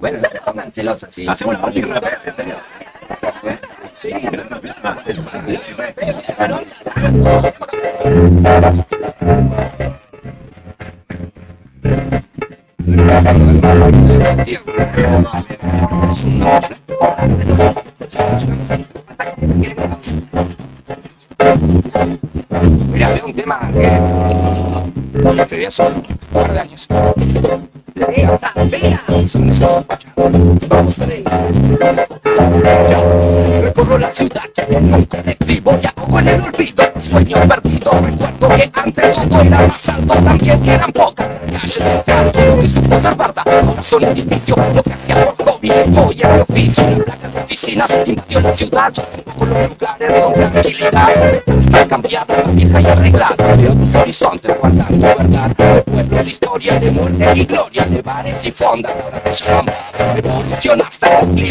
[0.00, 1.26] Bueno, no pongan celosas, sí.
[1.28, 2.62] Hacemos una música rapea.
[3.92, 4.12] Sí.
[4.12, 4.44] Mira,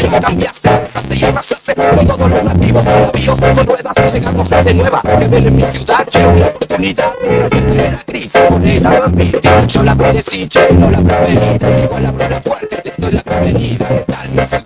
[0.02, 5.00] Clima cambiaste Pasaste y arrasaste con todos los nativos Navíos con ruedas, llegando gente nueva
[5.00, 9.92] Que ven en mi ciudad, che, una oportunidad Era gris, moneda, no envidia Yo la
[9.92, 14.61] obedecí, che, no la preferida Igual la puerta te doy la bienvenida ¿Qué tal mi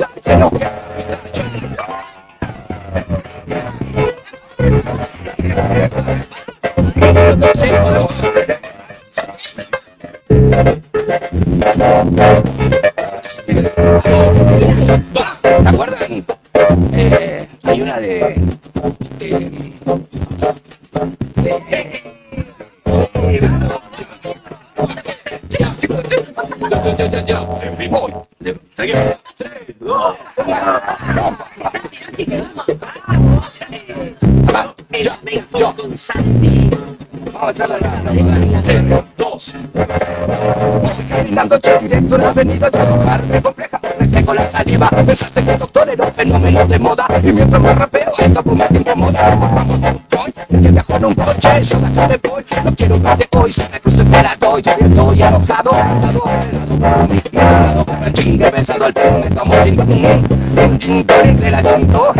[47.26, 49.36] Y mientras me rapeo, esto por me tiempo moda.
[49.36, 50.32] Por favor, voy.
[50.62, 51.62] Que en un coche.
[51.64, 52.44] Yo de acá me voy.
[52.64, 53.50] No quiero más de hoy.
[53.50, 54.62] Si me cruces te la doy.
[54.62, 55.70] Yo ya estoy enojado.
[55.72, 57.84] Cansado, alterado mis mirados.
[57.84, 59.18] Por el chingue besado al pelo.
[59.18, 62.12] Me tomo mm, un gin tonic de la tinto.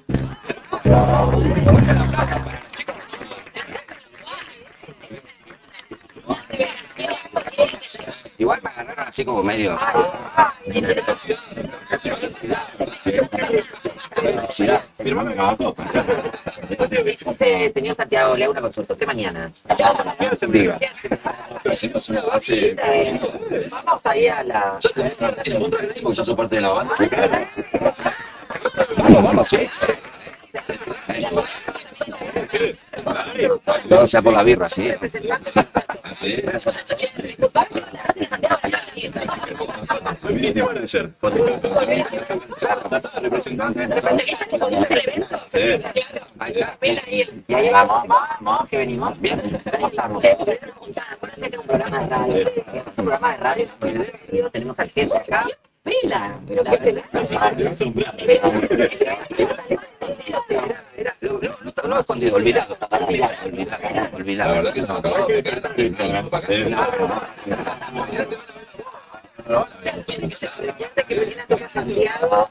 [9.13, 9.79] Así como medio.
[14.99, 15.85] Firmame cada copa.
[17.27, 18.95] Usted, señor Santiago, le hago una consulta.
[18.95, 19.53] Usted mañana.
[20.49, 20.79] Diga.
[21.71, 22.75] Hacemos una base.
[23.71, 24.79] Vamos ahí a la.
[24.81, 25.59] Yo te otra gracia
[26.03, 26.95] porque ya soy parte de la banda.
[28.97, 29.59] Vamos, vamos, sí.
[33.89, 34.91] Todo sea por la birra, sí.
[36.13, 36.43] Sí.
[37.23, 38.83] Disculpame, la radio de Santiago está
[40.21, 41.13] Community manager.
[43.21, 43.87] Representante.
[43.87, 45.41] De repente ella te conoce el evento.
[45.53, 45.59] Sí.
[46.39, 46.77] Ahí está.
[47.49, 49.21] Y ahí vamos, vamos, que venimos.
[49.21, 50.23] Bien, ¿cómo estamos?
[50.23, 52.37] Che, tu primera juntada, acuérdate que es un programa de radio.
[52.39, 55.47] Es un programa de radio, un programa de radio, tenemos al gente acá.
[55.83, 57.03] Pela, pero qué te Era,
[60.49, 60.85] era,
[61.83, 62.77] no, no, no, no escondido, olvidado.
[62.91, 64.51] Olvidado, olvidado, olvidado.
[64.51, 65.27] La verdad que estamos todos.
[71.09, 72.49] que venía a tocar Santiago.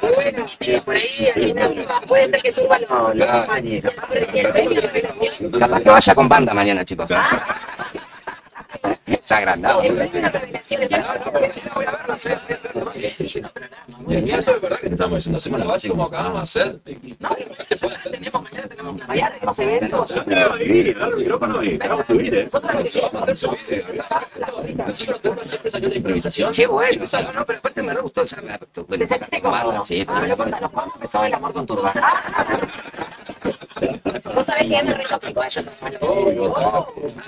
[0.00, 1.54] Bueno, eh, por ahí
[2.06, 2.78] puede ser que suba.
[5.58, 7.08] Capaz que vaya con banda mañana, chicos.
[9.30, 9.80] Se ha agrandado.
[9.82, 10.80] El premio revelación.
[10.90, 12.92] No, no, pero mañana voy a verlo, sí, voy a verlo.
[12.92, 13.42] Sí, sí, sí.
[14.08, 16.80] Y en eso es verdad que estamos diciendo, hacemos la base como acabamos de hacer.
[17.20, 17.28] No,
[17.64, 18.10] se puede hacer.
[18.10, 20.10] Tenemos, mañana tenemos, mañana tenemos eventos.
[20.10, 22.48] Ahí, dale el micrófono y hagamos subir, ¿eh?
[22.52, 24.10] Nosotros lo que queremos
[24.88, 26.52] Nosotros uno siempre salió de improvisación.
[26.52, 27.04] Qué bueno.
[27.12, 28.26] No, no, pero aparte me re gustó.
[28.26, 28.34] Sí,
[30.04, 31.92] pero contanos, ¿cómo empezó el amor con Turba?
[34.50, 35.64] Vos sabés que es re tóxico ellos.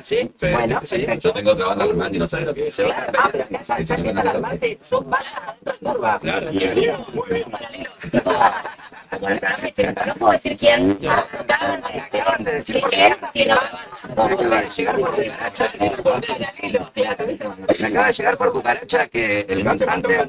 [0.02, 0.30] ¿Sí?
[0.40, 1.06] Bueno, sí.
[1.20, 2.76] Yo tengo otra banda alemán y no sabes lo que es.
[2.76, 6.18] Claro, ah, pero ya, ya empiezan a armarse, son balas adentro de Turba.
[6.18, 7.44] Claro, y venía muy bien.
[7.44, 7.86] Como el
[9.20, 10.98] no puedo decir quién.
[11.08, 13.16] Acaban de- decir que qué.
[13.32, 15.68] tiene Acaba de llegar por cucaracha.
[17.78, 20.20] Me acaba de llegar por cucaracha que el cantante.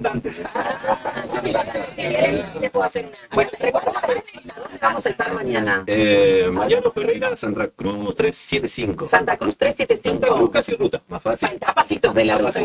[2.71, 3.15] Puedo hacer una.
[3.33, 5.83] Bueno, ¿Dónde vamos a estar mañana?
[5.87, 9.07] Eh, Mariano Ferreira, Santa Cruz 375.
[9.07, 10.51] Santa Cruz 375.
[10.51, 11.49] Casi ruta, más fácil.
[11.65, 12.59] A pasitos de la ruta.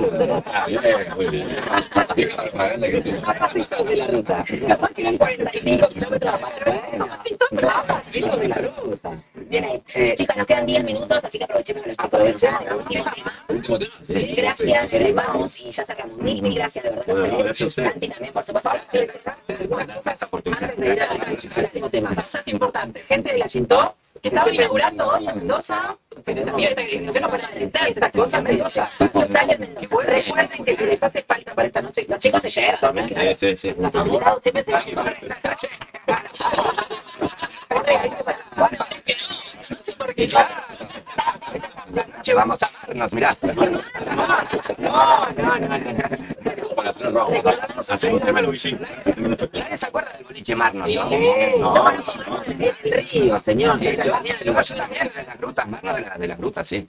[0.52, 0.80] Ah, bien,
[1.16, 1.48] muy bien.
[3.24, 4.44] A pasitos de la ruta.
[4.66, 9.22] Capaz que eran 45 kilómetros a a de la ruta.
[9.34, 9.82] Bien ahí.
[9.94, 12.14] Eh, Chicos, nos quedan 10 minutos, así que aprovechemos a los chicos.
[12.14, 12.62] Aprovechemos.
[12.62, 13.44] El último tema.
[13.48, 13.92] Último tema.
[14.06, 14.34] Sí.
[14.36, 16.18] Gracias, les vamos y ya cerramos.
[16.18, 17.09] Mil, mil gracias de verdad.
[17.09, 17.90] a Bueno, gracias a.
[17.90, 18.70] Santi también, por supuesto.
[19.48, 20.62] ¿Alguna cosa esta oportunidad?
[20.64, 22.14] Antes de ir al último tema.
[22.14, 23.04] Cosas importantes.
[23.06, 27.48] Gente de la Chintó, que estaban inaugurando hoy en Mendoza, pero también que no para
[27.48, 28.88] de estas cosas Mendoza.
[28.98, 29.96] Sucursal en Y Mendoza.
[30.06, 33.08] recuerden que si les hace falta para esta noche, Los chicos se llevan.
[33.08, 33.74] Sí, sí, sí.
[33.78, 35.68] Nuestros invitados siempre se van para esta noche.
[37.70, 38.78] Un regalito para bueno,
[39.98, 40.48] porque ya
[41.94, 43.36] La noche vamos a amarnos, mirá.
[43.42, 43.68] no, no,
[45.36, 46.57] no, no, no.
[46.79, 47.26] Para tema.
[49.53, 51.11] Nadie se acuerda del boliche Marnos, ¿no?
[51.59, 53.79] No, el río, señor.
[53.79, 56.89] Sí, yo, de las grutas, de, la, de las grutas, sí.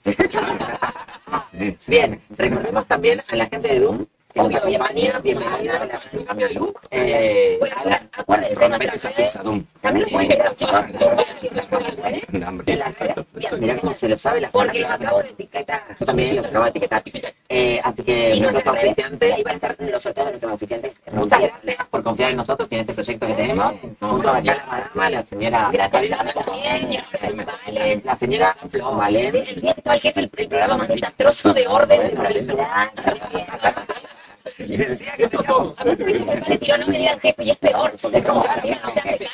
[1.88, 4.06] Bien, recordemos también a la gente de Doom
[4.38, 6.80] acompaña, bienvenida, un cambio de look.
[6.90, 7.76] Eh, Bueno,
[8.12, 9.30] acuérdense, Rompete nuestras esa redes.
[9.30, 9.64] pizza, Doom.
[9.80, 10.84] También lo pueden chicos.
[13.52, 15.82] Un cómo se lo sabe la Porque los acabo de etiquetar.
[15.98, 17.02] Yo también los acabo de etiquetar.
[17.52, 21.00] Eh, así que Y nuestros auspiciantes, ahí van a estar los sorteos de nuestros oficiantes.
[21.10, 23.74] muchas gracias por confiar en nosotros y en este proyecto que tenemos.
[23.98, 27.02] Junto a la madama, la señora Gracias, también.
[28.04, 29.34] La señora Valen.
[29.34, 32.92] El día que estaba el jefe, el, programa más desastroso de orden, de prolijidad.
[34.58, 37.92] Y el día que que el Vale tiró, no me digan jefe, y es peor.
[37.94, 38.00] Es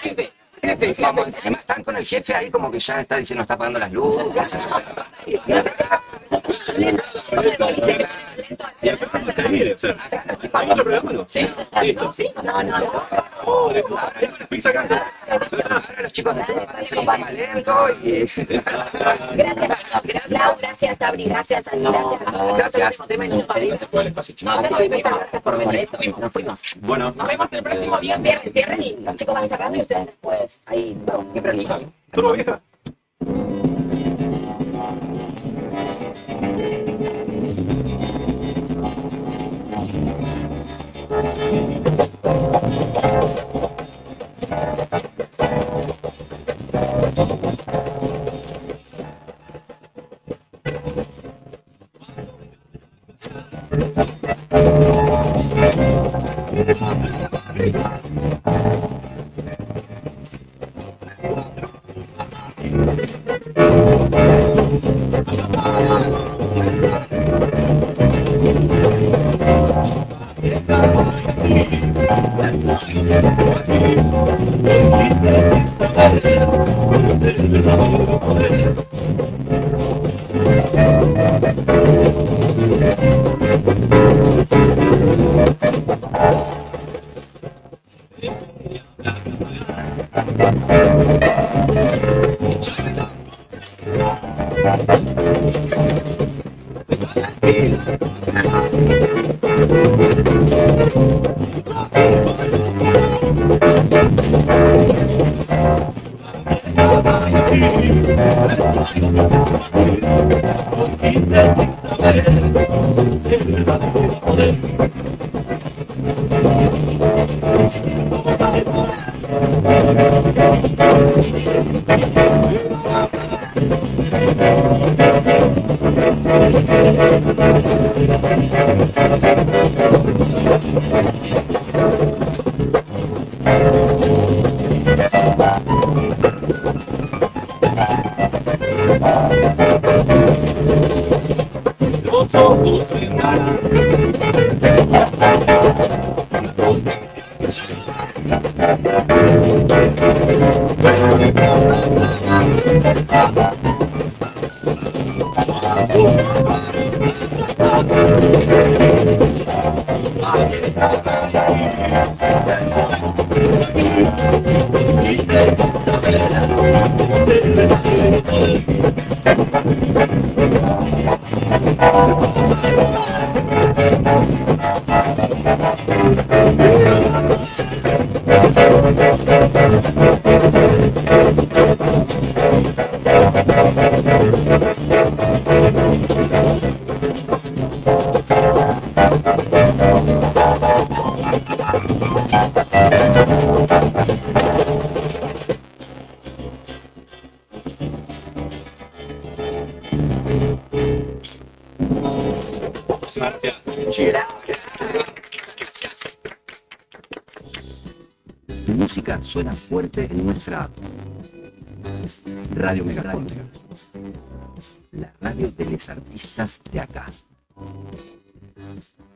[0.00, 1.02] jefe, jefe.
[1.04, 3.92] Como encima están con el jefe ahí como que ya está diciendo está apagando las
[3.92, 4.54] luces.
[21.86, 22.56] Oh.
[22.56, 23.06] Gracias, gracias.
[26.80, 27.98] Bueno, Nos vemos el próximo
[28.52, 30.96] cierren y los chicos van cerrando y ustedes después ahí,
[32.32, 32.60] vieja.
[44.56, 45.02] mengerjakan